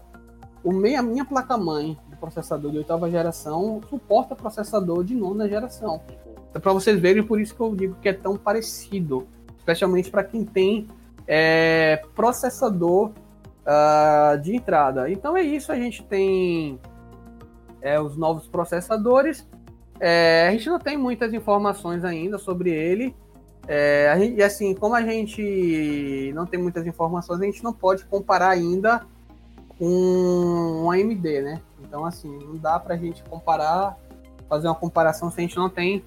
[0.63, 6.01] o meia, a minha placa-mãe processador de oitava geração suporta processador de nona geração.
[6.51, 9.27] Então, para vocês verem, por isso que eu digo que é tão parecido,
[9.57, 10.89] especialmente para quem tem
[11.27, 13.13] é, processador
[13.69, 15.11] uh, de entrada.
[15.11, 16.81] Então é isso, a gente tem
[17.83, 19.47] é, os novos processadores.
[20.01, 23.15] É, a gente não tem muitas informações ainda sobre ele.
[23.67, 28.05] É, gente, e assim, como a gente não tem muitas informações, a gente não pode
[28.07, 29.05] comparar ainda
[29.79, 29.85] com
[30.85, 31.61] um AMD, né?
[31.83, 33.97] Então, assim, não dá para a gente comparar,
[34.49, 36.03] fazer uma comparação se a gente não tem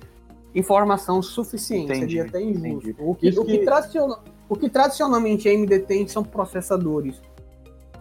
[0.55, 1.91] informação suficiente.
[1.91, 2.95] Entendi, Seria até injusto.
[2.99, 3.59] O que, o, que...
[3.59, 7.21] Tradicional, o que tradicionalmente a AMD tem são processadores.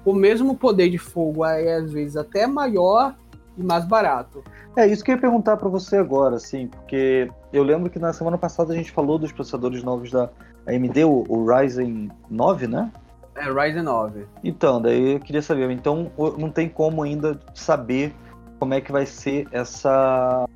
[0.05, 3.15] O mesmo poder de fogo é, às vezes, até maior
[3.57, 4.43] e mais barato.
[4.77, 8.13] É isso que eu ia perguntar para você agora, assim, porque eu lembro que na
[8.13, 10.31] semana passada a gente falou dos processadores novos da
[10.67, 12.91] AMD, o, o Ryzen 9, né?
[13.35, 14.27] É, Ryzen 9.
[14.45, 15.71] Então, daí eu queria saber.
[15.71, 18.15] Então, não tem como ainda saber
[18.59, 20.47] como é que vai ser essa.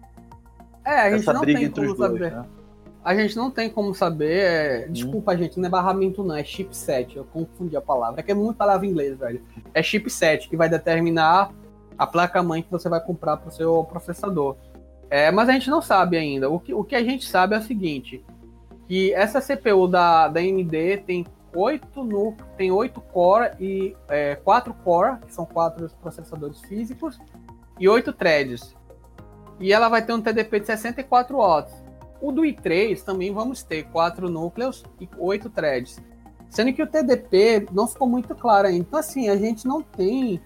[0.85, 2.33] É, a gente não tem como saber.
[2.33, 2.45] Né?
[3.05, 4.39] A gente não tem como saber.
[4.39, 4.87] É...
[4.89, 4.93] Hum.
[4.93, 7.17] Desculpa, gente, não é barramento, não, é chipset.
[7.17, 8.21] Eu confundi a palavra.
[8.21, 9.43] É que é muito palavra em inglês, velho.
[9.75, 11.53] É chipset que vai determinar
[11.99, 14.57] a placa-mãe que você vai comprar para o seu processador.
[15.11, 16.49] É, mas a gente não sabe ainda.
[16.49, 18.25] O que, o que a gente sabe é o seguinte:
[18.89, 24.75] que essa CPU da, da AMD tem oito núcleos, tem oito core e é, quatro
[24.83, 27.19] core, que são quatro processadores físicos,
[27.79, 28.75] e oito threads.
[29.61, 31.84] E ela vai ter um TDP de 64 watts.
[32.25, 36.03] O do i3 também vamos ter quatro núcleos e oito threads.
[36.49, 38.81] Sendo que o TDP não ficou muito claro ainda.
[38.81, 40.41] Então, assim, a gente não tem.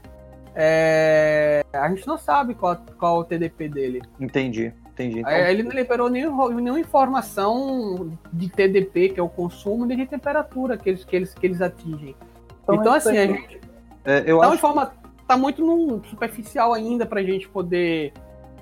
[0.57, 4.03] É, a gente não sabe qual, qual é o TDP dele.
[4.19, 4.73] Entendi.
[4.89, 5.21] Entendi.
[5.21, 5.33] Então...
[5.33, 10.77] Ele não liberou nenhum, nenhuma informação de TDP, que é o consumo, nem de temperatura
[10.77, 12.17] que eles, que eles, que eles atingem.
[12.65, 13.61] Então, então assim, a gente.
[14.05, 14.59] É, eu tá, acho...
[14.59, 14.93] forma,
[15.29, 18.13] tá muito no superficial ainda para a gente poder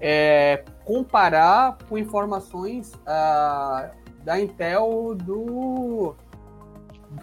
[0.03, 3.91] é, comparar com informações uh,
[4.25, 6.15] da Intel do.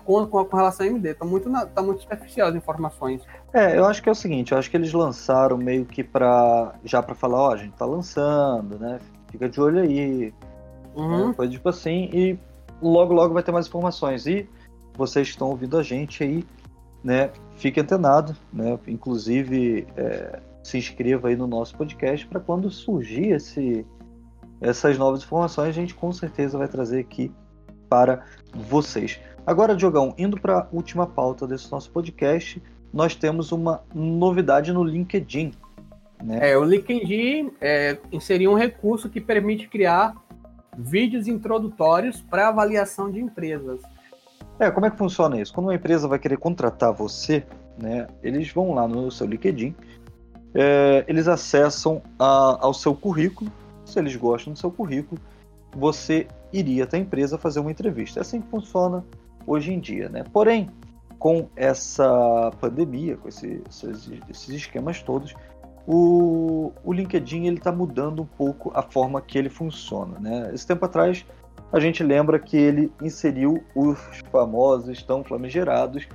[0.05, 1.13] Com, com, com relação à AMD.
[1.13, 3.23] Tá muito, na, tá muito superficial as informações.
[3.53, 6.73] É, eu acho que é o seguinte, eu acho que eles lançaram meio que para
[6.83, 8.99] já para falar, ó, a gente tá lançando, né?
[9.31, 10.33] Fica de olho aí.
[10.95, 11.27] Uhum.
[11.29, 11.33] Né?
[11.33, 12.39] Coisa tipo assim, e
[12.81, 14.25] logo logo vai ter mais informações.
[14.25, 14.49] E
[14.95, 16.43] vocês que estão ouvindo a gente aí,
[17.03, 17.29] né?
[17.55, 18.77] Fique antenado, né?
[18.87, 23.85] Inclusive é, se inscreva aí no nosso podcast para quando surgir esse,
[24.61, 27.31] essas novas informações, a gente com certeza vai trazer aqui
[27.89, 29.19] para vocês.
[29.45, 32.61] Agora, Diogão, indo para a última pauta desse nosso podcast,
[32.93, 35.51] nós temos uma novidade no LinkedIn.
[36.23, 36.51] Né?
[36.51, 40.15] É, o LinkedIn é, inseriu um recurso que permite criar
[40.77, 43.81] vídeos introdutórios para avaliação de empresas.
[44.59, 45.53] É, como é que funciona isso?
[45.53, 47.45] Quando uma empresa vai querer contratar você,
[47.77, 49.75] né, eles vão lá no seu LinkedIn,
[50.53, 53.51] é, eles acessam a, ao seu currículo,
[53.85, 55.19] se eles gostam do seu currículo,
[55.75, 58.19] você iria até a empresa fazer uma entrevista.
[58.19, 59.03] É assim que funciona
[59.45, 60.23] hoje em dia, né?
[60.31, 60.69] Porém,
[61.17, 65.33] com essa pandemia, com esse, esses, esses, esquemas todos,
[65.87, 70.19] o, o LinkedIn ele está mudando um pouco a forma que ele funciona.
[70.19, 70.51] Né?
[70.53, 71.25] Esse tempo atrás,
[71.73, 73.99] a gente lembra que ele inseriu os
[74.31, 76.07] famosos, tão famigerados,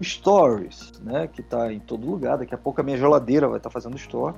[0.00, 1.26] Stories, né?
[1.26, 2.38] Que está em todo lugar.
[2.38, 4.36] Daqui a pouco a minha geladeira vai estar tá fazendo store.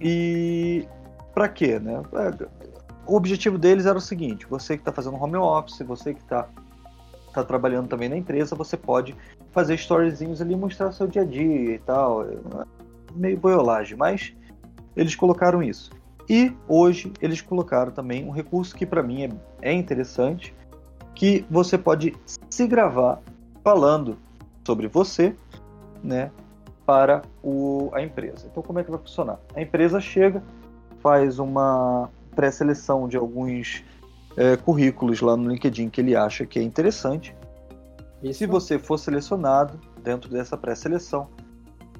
[0.00, 0.86] E
[1.32, 2.02] para quê, né?
[2.14, 2.46] É,
[3.06, 6.48] o objetivo deles era o seguinte: você que está fazendo home office, você que está
[7.32, 9.16] tá trabalhando também na empresa, você pode
[9.52, 12.24] fazer storyzinhos ali, mostrar seu dia a dia e tal.
[12.24, 12.36] É
[13.14, 14.34] meio boiolagem, mas
[14.96, 15.90] eles colocaram isso.
[16.28, 19.30] E hoje eles colocaram também um recurso que para mim é,
[19.62, 20.54] é interessante,
[21.14, 22.14] que você pode
[22.50, 23.20] se gravar
[23.62, 24.18] falando
[24.66, 25.34] sobre você,
[26.02, 26.30] né,
[26.84, 28.46] para o, a empresa.
[28.50, 29.38] Então como é que vai funcionar?
[29.54, 30.42] A empresa chega,
[31.00, 33.84] faz uma pré-seleção de alguns
[34.36, 37.34] é, currículos lá no LinkedIn que ele acha que é interessante.
[38.22, 41.28] E se você for selecionado dentro dessa pré-seleção,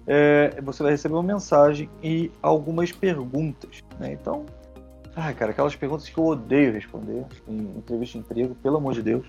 [0.06, 3.82] é, você vai receber uma mensagem e algumas perguntas.
[3.98, 4.12] Né?
[4.12, 4.46] Então,
[5.14, 9.02] ai, cara, aquelas perguntas que eu odeio responder em entrevista de emprego, pelo amor de
[9.02, 9.26] Deus.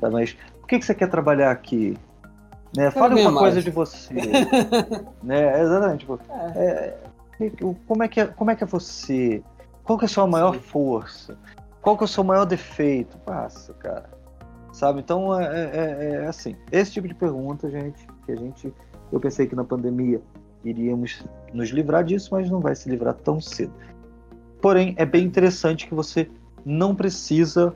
[0.00, 0.10] Tá?
[0.10, 1.96] Mas por que, que você quer trabalhar aqui?
[2.76, 2.90] Né?
[2.90, 3.38] Fale uma mais.
[3.38, 4.14] coisa de você.
[5.22, 5.62] né?
[5.62, 6.00] Exatamente.
[6.00, 6.98] Tipo, é.
[7.40, 7.50] É,
[7.86, 9.42] como, é que é, como é que é você?
[9.84, 10.60] Qual que é a sua maior Sim.
[10.60, 11.38] força?
[11.80, 13.16] Qual que é o seu maior defeito?
[13.18, 14.10] Passa, cara.
[14.72, 15.00] Sabe?
[15.00, 16.56] Então, é, é, é, assim.
[16.70, 18.74] Esse tipo de pergunta, gente, que a gente...
[19.12, 20.20] Eu pensei que na pandemia
[20.64, 23.72] iríamos nos livrar disso, mas não vai se livrar tão cedo.
[24.60, 26.28] Porém, é bem interessante que você
[26.64, 27.74] não precisa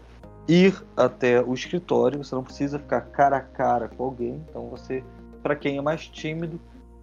[0.48, 4.42] ir até o escritório, você não precisa ficar cara a cara com alguém.
[4.48, 5.02] Então, você,
[5.42, 6.60] para quem é mais tímido,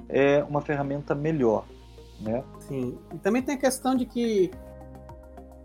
[0.09, 1.65] é uma ferramenta melhor,
[2.19, 2.43] né?
[2.59, 2.97] Sim.
[3.13, 4.51] E também tem a questão de que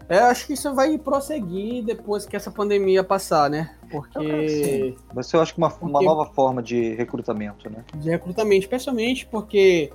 [0.09, 3.75] é, acho que isso vai prosseguir depois que essa pandemia passar, né?
[3.91, 4.95] Porque.
[5.13, 5.87] Vai ser, eu acho que uma, porque...
[5.87, 7.85] uma nova forma de recrutamento, né?
[7.97, 9.91] De recrutamento, especialmente porque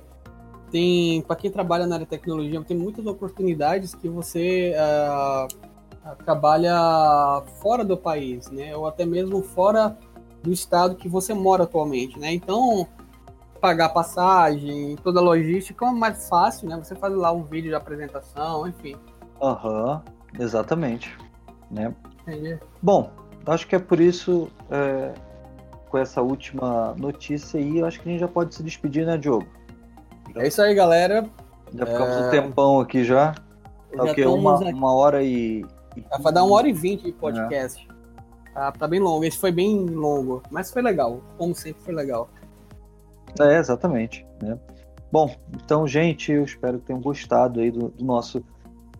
[0.70, 7.42] tem, para quem trabalha na área de tecnologia, tem muitas oportunidades que você uh, trabalha
[7.60, 8.74] fora do país, né?
[8.76, 9.96] Ou até mesmo fora
[10.42, 12.32] do estado que você mora atualmente, né?
[12.32, 12.88] Então,
[13.60, 16.76] pagar passagem, toda a logística é mais fácil, né?
[16.82, 18.96] Você faz lá um vídeo de apresentação, enfim.
[19.42, 21.16] Aham, uhum, exatamente.
[21.70, 21.94] Né?
[22.82, 23.10] Bom,
[23.46, 25.12] acho que é por isso, é,
[25.88, 29.16] com essa última notícia aí, eu acho que a gente já pode se despedir, né,
[29.16, 29.46] Diogo?
[30.36, 31.28] É isso aí, galera.
[31.74, 32.26] Já ficamos é...
[32.26, 33.32] um tempão aqui já.
[33.96, 34.26] Tá já o quê?
[34.26, 34.72] Uma, aqui.
[34.72, 35.64] uma hora e.
[36.20, 37.86] Vai dar uma hora e vinte de podcast.
[37.88, 38.52] É.
[38.52, 39.24] Tá, tá bem longo.
[39.24, 41.20] Esse foi bem longo, mas foi legal.
[41.36, 42.28] Como sempre, foi legal.
[43.40, 44.26] É, exatamente.
[44.42, 44.58] Né?
[45.10, 48.42] Bom, então, gente, eu espero que tenham gostado aí do, do nosso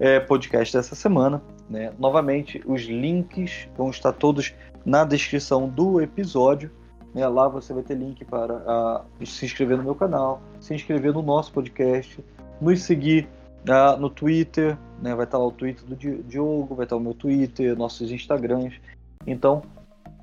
[0.01, 1.43] é, podcast dessa semana.
[1.68, 1.93] Né?
[1.98, 4.55] Novamente, os links vão estar todos
[4.85, 6.70] na descrição do episódio.
[7.14, 7.27] Né?
[7.28, 11.22] Lá você vai ter link para a, se inscrever no meu canal, se inscrever no
[11.22, 12.24] nosso podcast,
[12.60, 13.28] nos seguir
[13.68, 15.14] uh, no Twitter, né?
[15.14, 18.81] vai estar lá o Twitter do Diogo, vai estar o meu Twitter, nossos Instagrams.
[19.27, 19.62] Então,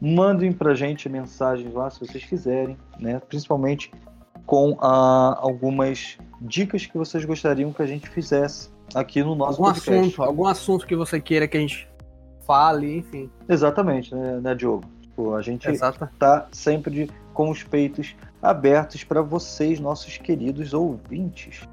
[0.02, 3.22] mandem para gente mensagens lá se vocês quiserem, né?
[3.30, 3.92] principalmente
[4.46, 9.74] com uh, algumas dicas que vocês gostariam que a gente fizesse aqui no nosso algum
[9.74, 10.00] podcast.
[10.00, 11.88] assunto, algum assunto que você queira que a gente
[12.46, 13.30] fale, enfim.
[13.48, 14.86] Exatamente, né, né Diogo?
[15.02, 21.68] Tipo, a gente está sempre de, com os peitos abertos para vocês, nossos queridos ouvintes.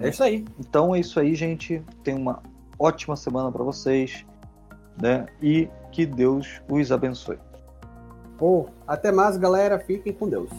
[0.00, 0.44] É isso aí.
[0.58, 1.82] Então é isso aí, gente.
[2.02, 2.42] Tenha uma
[2.78, 4.26] ótima semana para vocês,
[5.00, 5.26] né?
[5.40, 7.38] E que Deus os abençoe.
[8.40, 9.78] Oh, até mais, galera.
[9.78, 10.50] Fiquem com Deus.